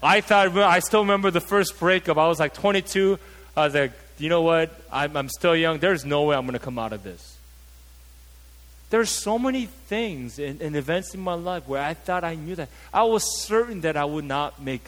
I 0.00 0.20
thought, 0.20 0.56
I 0.56 0.78
still 0.78 1.00
remember 1.00 1.30
the 1.30 1.40
first 1.40 1.78
breakup. 1.78 2.16
I 2.16 2.28
was 2.28 2.38
like 2.38 2.54
22. 2.54 3.18
I 3.56 3.64
was 3.64 3.74
like, 3.74 3.92
you 4.18 4.28
know 4.28 4.42
what? 4.42 4.80
I'm, 4.92 5.16
I'm 5.16 5.28
still 5.28 5.56
young. 5.56 5.78
There's 5.78 6.04
no 6.04 6.22
way 6.22 6.36
I'm 6.36 6.42
going 6.42 6.52
to 6.52 6.64
come 6.64 6.78
out 6.78 6.92
of 6.92 7.02
this. 7.02 7.33
There's 8.94 9.10
so 9.10 9.40
many 9.40 9.66
things 9.66 10.38
and, 10.38 10.60
and, 10.60 10.76
events 10.76 11.14
in 11.14 11.20
my 11.20 11.34
life 11.34 11.66
where 11.66 11.82
I 11.82 11.94
thought 11.94 12.22
I 12.22 12.36
knew 12.36 12.54
that. 12.54 12.68
I 12.92 13.02
was 13.02 13.24
certain 13.42 13.80
that 13.80 13.96
I 13.96 14.04
would 14.04 14.24
not 14.24 14.62
make, 14.62 14.84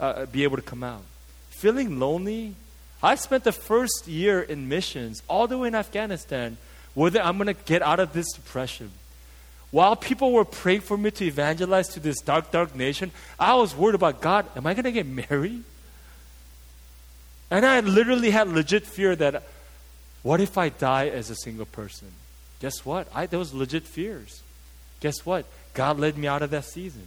uh, 0.00 0.26
be 0.26 0.42
able 0.42 0.56
to 0.56 0.62
come 0.62 0.82
out. 0.82 1.02
Feeling 1.50 2.00
lonely. 2.00 2.56
I 3.00 3.14
spent 3.14 3.44
the 3.44 3.52
first 3.52 4.08
year 4.08 4.42
in 4.42 4.68
missions, 4.68 5.22
all 5.28 5.46
the 5.46 5.58
way 5.58 5.68
in 5.68 5.76
Afghanistan, 5.76 6.56
whether 6.94 7.22
I'm 7.22 7.38
going 7.38 7.46
to 7.46 7.62
get 7.66 7.82
out 7.82 8.00
of 8.00 8.12
this 8.12 8.26
depression. 8.32 8.90
While 9.70 9.94
people 9.94 10.32
were 10.32 10.44
praying 10.44 10.80
for 10.80 10.98
me 10.98 11.12
to 11.12 11.24
evangelize 11.24 11.86
to 11.90 12.00
this 12.00 12.20
dark, 12.22 12.50
dark 12.50 12.74
nation, 12.74 13.12
I 13.38 13.54
was 13.54 13.76
worried 13.76 13.94
about 13.94 14.20
God, 14.20 14.46
am 14.56 14.66
I 14.66 14.74
going 14.74 14.86
to 14.86 14.90
get 14.90 15.06
married? 15.06 15.62
And 17.52 17.64
I 17.64 17.78
literally 17.78 18.30
had 18.30 18.48
legit 18.48 18.84
fear 18.84 19.14
that 19.14 19.44
what 20.24 20.40
if 20.40 20.58
I 20.58 20.68
die 20.68 21.06
as 21.06 21.30
a 21.30 21.36
single 21.36 21.66
person? 21.66 22.08
Guess 22.60 22.84
what? 22.84 23.08
I, 23.14 23.26
was 23.26 23.52
legit 23.52 23.84
fears. 23.84 24.42
Guess 25.00 25.26
what? 25.26 25.46
God 25.74 25.98
led 25.98 26.16
me 26.16 26.26
out 26.26 26.42
of 26.42 26.50
that 26.50 26.64
season. 26.64 27.06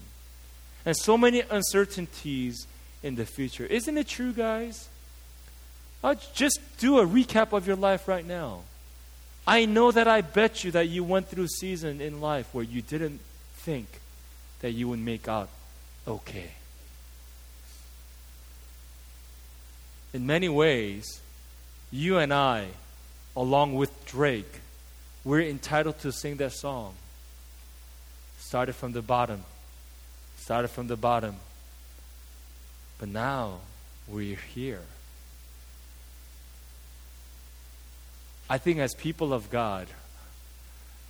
And 0.85 0.95
so 0.95 1.17
many 1.17 1.41
uncertainties 1.49 2.67
in 3.01 3.15
the 3.15 3.25
future. 3.25 3.65
Isn't 3.65 3.97
it 3.97 4.07
true, 4.07 4.31
guys? 4.31 4.87
Uh, 6.03 6.15
just 6.33 6.59
do 6.77 6.99
a 6.99 7.05
recap 7.05 7.51
of 7.51 7.67
your 7.67 7.75
life 7.75 8.07
right 8.07 8.25
now. 8.25 8.61
I 9.45 9.65
know 9.65 9.91
that 9.91 10.07
I 10.07 10.21
bet 10.21 10.63
you 10.63 10.71
that 10.71 10.87
you 10.87 11.03
went 11.03 11.27
through 11.27 11.45
a 11.45 11.49
season 11.59 11.99
in 12.01 12.21
life 12.21 12.47
where 12.53 12.63
you 12.63 12.81
didn't 12.81 13.19
think 13.55 13.87
that 14.61 14.71
you 14.71 14.87
would 14.87 14.99
make 14.99 15.27
out 15.27 15.49
okay. 16.07 16.51
in 20.13 20.25
many 20.25 20.49
ways, 20.49 21.21
you 21.91 22.17
and 22.17 22.33
I, 22.33 22.67
along 23.35 23.75
with 23.75 24.05
Drake, 24.05 24.61
we're 25.23 25.41
entitled 25.41 25.99
to 25.99 26.11
sing 26.11 26.37
that 26.37 26.53
song. 26.53 26.95
Started 28.39 28.73
from 28.73 28.93
the 28.93 29.01
bottom. 29.01 29.43
Started 30.37 30.69
from 30.69 30.87
the 30.87 30.95
bottom. 30.95 31.35
But 32.97 33.09
now 33.09 33.59
we're 34.07 34.35
here. 34.35 34.81
I 38.49 38.57
think 38.57 38.79
as 38.79 38.93
people 38.95 39.33
of 39.33 39.49
God, 39.51 39.87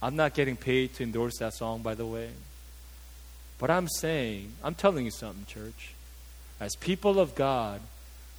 I'm 0.02 0.16
not 0.16 0.34
getting 0.34 0.58
paid 0.58 0.94
to 0.96 1.04
endorse 1.04 1.38
that 1.40 1.54
song, 1.54 1.82
by 1.82 1.96
the 1.96 2.06
way. 2.06 2.30
But 3.60 3.70
I'm 3.70 3.88
saying, 3.88 4.54
I'm 4.64 4.76
telling 4.76 5.06
you 5.06 5.12
something, 5.12 5.46
church. 5.46 5.94
As 6.60 6.76
people 6.76 7.20
of 7.20 7.36
God, 7.36 7.82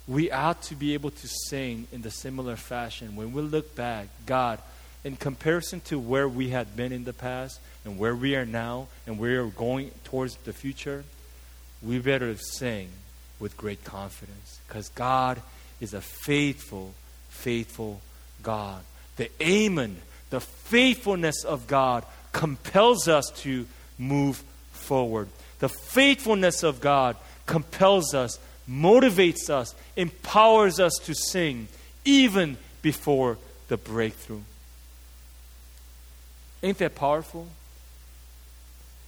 we 0.07 0.31
ought 0.31 0.61
to 0.63 0.75
be 0.75 0.93
able 0.93 1.11
to 1.11 1.27
sing 1.49 1.87
in 1.91 2.01
the 2.01 2.11
similar 2.11 2.55
fashion 2.55 3.15
when 3.15 3.33
we 3.33 3.41
look 3.41 3.75
back, 3.75 4.07
God, 4.25 4.59
in 5.03 5.15
comparison 5.15 5.81
to 5.81 5.99
where 5.99 6.27
we 6.27 6.49
had 6.49 6.75
been 6.75 6.91
in 6.91 7.03
the 7.03 7.13
past 7.13 7.59
and 7.85 7.97
where 7.97 8.15
we 8.15 8.35
are 8.35 8.45
now 8.45 8.87
and 9.07 9.17
where 9.17 9.43
we're 9.43 9.51
going 9.51 9.91
towards 10.03 10.35
the 10.37 10.53
future, 10.53 11.03
we 11.81 11.99
better 11.99 12.35
sing 12.37 12.89
with 13.39 13.57
great 13.57 13.83
confidence 13.83 14.59
because 14.67 14.89
God 14.89 15.41
is 15.79 15.93
a 15.93 16.01
faithful, 16.01 16.93
faithful 17.29 18.01
God. 18.43 18.83
The 19.17 19.31
amen, 19.41 19.97
the 20.29 20.39
faithfulness 20.39 21.43
of 21.43 21.67
God 21.67 22.05
compels 22.31 23.07
us 23.07 23.31
to 23.37 23.65
move 23.97 24.43
forward. 24.71 25.29
The 25.59 25.69
faithfulness 25.69 26.63
of 26.63 26.79
God 26.79 27.17
compels 27.45 28.13
us 28.13 28.39
motivates 28.69 29.49
us, 29.49 29.75
empowers 29.95 30.79
us 30.79 30.93
to 31.03 31.13
sing 31.13 31.67
even 32.05 32.57
before 32.81 33.37
the 33.67 33.77
breakthrough. 33.77 34.41
Ain't 36.63 36.77
that 36.77 36.95
powerful? 36.95 37.47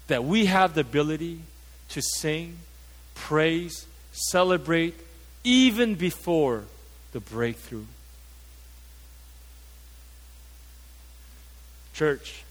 That 0.08 0.24
we 0.24 0.46
have 0.48 0.74
the 0.74 0.82
ability 0.82 1.42
to 1.90 2.02
sing, 2.02 2.58
praise, 3.16 3.86
celebrate 4.12 4.96
even 5.44 5.96
before 5.96 6.64
the 7.12 7.20
breakthrough. 7.20 7.86
Church, 11.94 12.44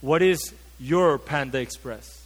what 0.00 0.22
is 0.22 0.54
your 0.78 1.18
Panda 1.18 1.58
Express? 1.58 2.24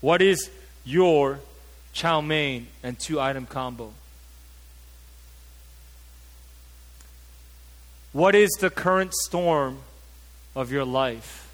What 0.00 0.22
is 0.22 0.50
your 0.84 1.38
chow 1.92 2.20
mein 2.20 2.66
and 2.82 2.98
two 2.98 3.20
item 3.20 3.46
combo? 3.46 3.92
What 8.12 8.34
is 8.34 8.50
the 8.60 8.68
current 8.68 9.14
storm 9.14 9.78
of 10.54 10.70
your 10.70 10.84
life? 10.84 11.50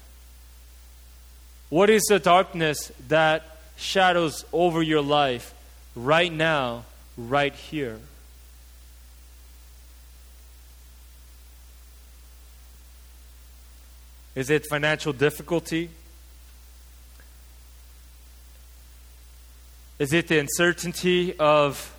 What 1.69 1.89
is 1.89 2.03
the 2.09 2.19
darkness 2.19 2.91
that 3.07 3.57
shadows 3.77 4.43
over 4.51 4.81
your 4.81 5.01
life 5.01 5.53
right 5.95 6.31
now, 6.31 6.83
right 7.17 7.53
here? 7.53 7.99
Is 14.35 14.49
it 14.49 14.65
financial 14.69 15.13
difficulty? 15.13 15.89
Is 19.97 20.13
it 20.13 20.27
the 20.27 20.39
uncertainty 20.39 21.37
of 21.37 21.93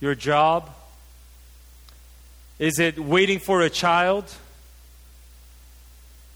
your 0.00 0.14
job? 0.14 0.70
Is 2.64 2.78
it 2.78 2.98
waiting 2.98 3.40
for 3.40 3.60
a 3.60 3.68
child? 3.68 4.24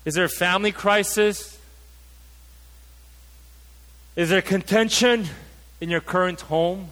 Is 0.05 0.13
there 0.13 0.27
a 0.27 0.29
family 0.29 0.73
crisis? 0.73 1.59
Is 4.15 4.29
there 4.29 4.43
contention 4.43 5.25
in 5.81 5.89
your 5.89 6.03
current 6.03 6.43
home? 6.43 6.91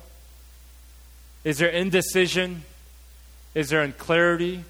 Is 1.44 1.58
there 1.58 1.68
indecision? 1.68 2.64
Is 3.54 3.68
there 3.68 3.82
unclarity? 3.82 4.64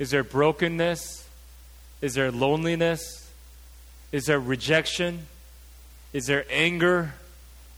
Is 0.00 0.10
there 0.10 0.24
brokenness? 0.24 1.28
Is 2.00 2.14
there 2.14 2.32
loneliness? 2.32 3.30
Is 4.10 4.26
there 4.26 4.40
rejection? 4.40 5.28
Is 6.12 6.26
there 6.26 6.44
anger? 6.50 7.14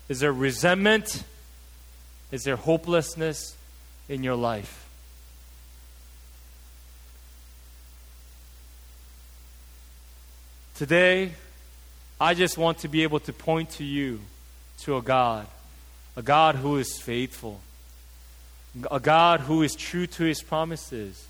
Is 0.08 0.20
there 0.20 0.32
resentment? 0.32 1.24
Is 2.32 2.44
there 2.44 2.56
hopelessness 2.56 3.54
in 4.08 4.22
your 4.22 4.34
life? 4.34 4.86
Today, 10.77 11.33
I 12.20 12.35
just 12.35 12.59
want 12.59 12.79
to 12.79 12.89
be 12.89 13.03
able 13.03 13.20
to 13.20 13.33
point 13.33 13.70
to 13.70 13.85
you 13.85 14.20
to 14.81 14.99
a 14.99 15.03
God, 15.03 15.47
a 16.16 16.22
God 16.22 16.57
who 16.57 16.77
is 16.77 16.99
faithful, 16.99 17.61
a 18.91 19.01
God 19.01 19.41
who 19.41 19.62
is 19.62 19.74
true 19.74 20.07
to 20.07 20.24
his 20.24 20.43
promises, 20.43 21.27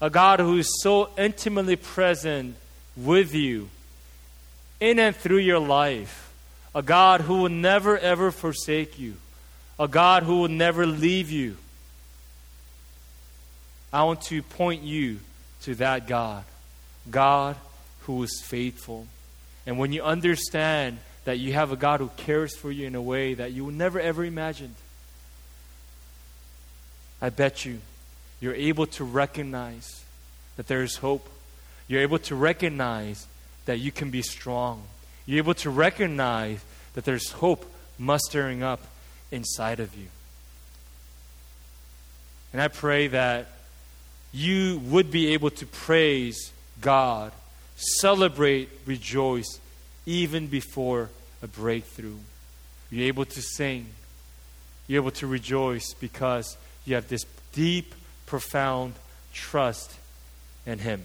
a 0.00 0.10
God 0.10 0.40
who 0.40 0.58
is 0.58 0.82
so 0.82 1.10
intimately 1.16 1.76
present 1.76 2.56
with 2.96 3.32
you 3.32 3.68
in 4.80 4.98
and 4.98 5.14
through 5.14 5.38
your 5.38 5.60
life 5.60 6.24
a 6.74 6.82
God 6.82 7.22
who 7.22 7.42
will 7.42 7.48
never 7.48 7.96
ever 7.98 8.30
forsake 8.30 8.98
you, 8.98 9.14
a 9.78 9.88
God 9.88 10.22
who 10.22 10.40
will 10.40 10.48
never 10.48 10.86
leave 10.86 11.30
you. 11.30 11.56
I 13.92 14.04
want 14.04 14.22
to 14.22 14.42
point 14.42 14.82
you 14.82 15.20
to 15.62 15.74
that 15.76 16.06
God, 16.06 16.44
God 17.10 17.56
who 18.08 18.22
is 18.22 18.40
faithful. 18.40 19.06
And 19.66 19.78
when 19.78 19.92
you 19.92 20.02
understand 20.02 20.96
that 21.26 21.38
you 21.38 21.52
have 21.52 21.72
a 21.72 21.76
God 21.76 22.00
who 22.00 22.08
cares 22.16 22.56
for 22.56 22.72
you 22.72 22.86
in 22.86 22.94
a 22.94 23.02
way 23.02 23.34
that 23.34 23.52
you 23.52 23.70
never 23.70 24.00
ever 24.00 24.24
imagined, 24.24 24.76
I 27.20 27.28
bet 27.28 27.66
you 27.66 27.80
you're 28.40 28.54
able 28.54 28.86
to 28.86 29.04
recognize 29.04 30.04
that 30.56 30.68
there 30.68 30.82
is 30.82 30.96
hope. 30.96 31.28
You're 31.86 32.00
able 32.00 32.18
to 32.20 32.34
recognize 32.34 33.26
that 33.66 33.78
you 33.78 33.92
can 33.92 34.10
be 34.10 34.22
strong. 34.22 34.84
You're 35.26 35.38
able 35.38 35.54
to 35.54 35.68
recognize 35.68 36.64
that 36.94 37.04
there's 37.04 37.30
hope 37.32 37.70
mustering 37.98 38.62
up 38.62 38.80
inside 39.30 39.80
of 39.80 39.94
you. 39.94 40.06
And 42.54 42.62
I 42.62 42.68
pray 42.68 43.08
that 43.08 43.48
you 44.32 44.80
would 44.86 45.10
be 45.10 45.34
able 45.34 45.50
to 45.50 45.66
praise 45.66 46.52
God, 46.80 47.32
celebrate, 47.78 48.68
rejoice, 48.84 49.60
even 50.04 50.46
before 50.46 51.10
a 51.42 51.46
breakthrough. 51.46 52.16
You're 52.90 53.06
able 53.06 53.24
to 53.24 53.40
sing, 53.42 53.86
you're 54.86 55.02
able 55.02 55.12
to 55.12 55.26
rejoice 55.26 55.94
because 55.94 56.56
you 56.84 56.94
have 56.94 57.08
this 57.08 57.24
deep, 57.52 57.94
profound 58.26 58.94
trust 59.32 59.94
in 60.66 60.78
Him. 60.78 61.02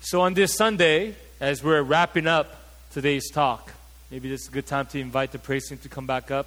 So 0.00 0.20
on 0.20 0.34
this 0.34 0.54
Sunday, 0.54 1.14
as 1.40 1.62
we're 1.62 1.82
wrapping 1.82 2.26
up 2.26 2.58
today's 2.92 3.30
talk. 3.30 3.72
Maybe 4.10 4.28
this 4.28 4.42
is 4.42 4.48
a 4.48 4.50
good 4.50 4.66
time 4.66 4.86
to 4.86 4.98
invite 4.98 5.32
the 5.32 5.38
praise 5.38 5.68
team 5.68 5.78
to 5.78 5.88
come 5.88 6.06
back 6.06 6.30
up. 6.30 6.46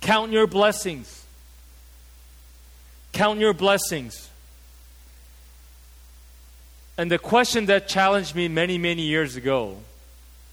Count 0.00 0.32
your 0.32 0.46
blessings. 0.46 1.24
Count 3.12 3.40
your 3.40 3.54
blessings. 3.54 4.28
And 6.98 7.10
the 7.10 7.18
question 7.18 7.66
that 7.66 7.88
challenged 7.88 8.34
me 8.34 8.48
many, 8.48 8.78
many 8.78 9.02
years 9.02 9.36
ago 9.36 9.76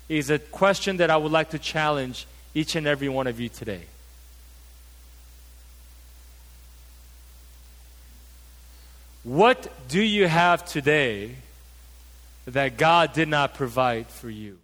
is 0.09 0.29
a 0.29 0.39
question 0.39 0.97
that 0.97 1.09
I 1.09 1.17
would 1.17 1.31
like 1.31 1.51
to 1.51 1.59
challenge 1.59 2.27
each 2.53 2.75
and 2.75 2.85
every 2.85 3.09
one 3.09 3.27
of 3.27 3.39
you 3.39 3.49
today. 3.49 3.83
What 9.23 9.71
do 9.87 10.01
you 10.01 10.27
have 10.27 10.65
today 10.65 11.35
that 12.45 12.75
God 12.75 13.13
did 13.13 13.29
not 13.29 13.53
provide 13.53 14.07
for 14.07 14.29
you? 14.29 14.57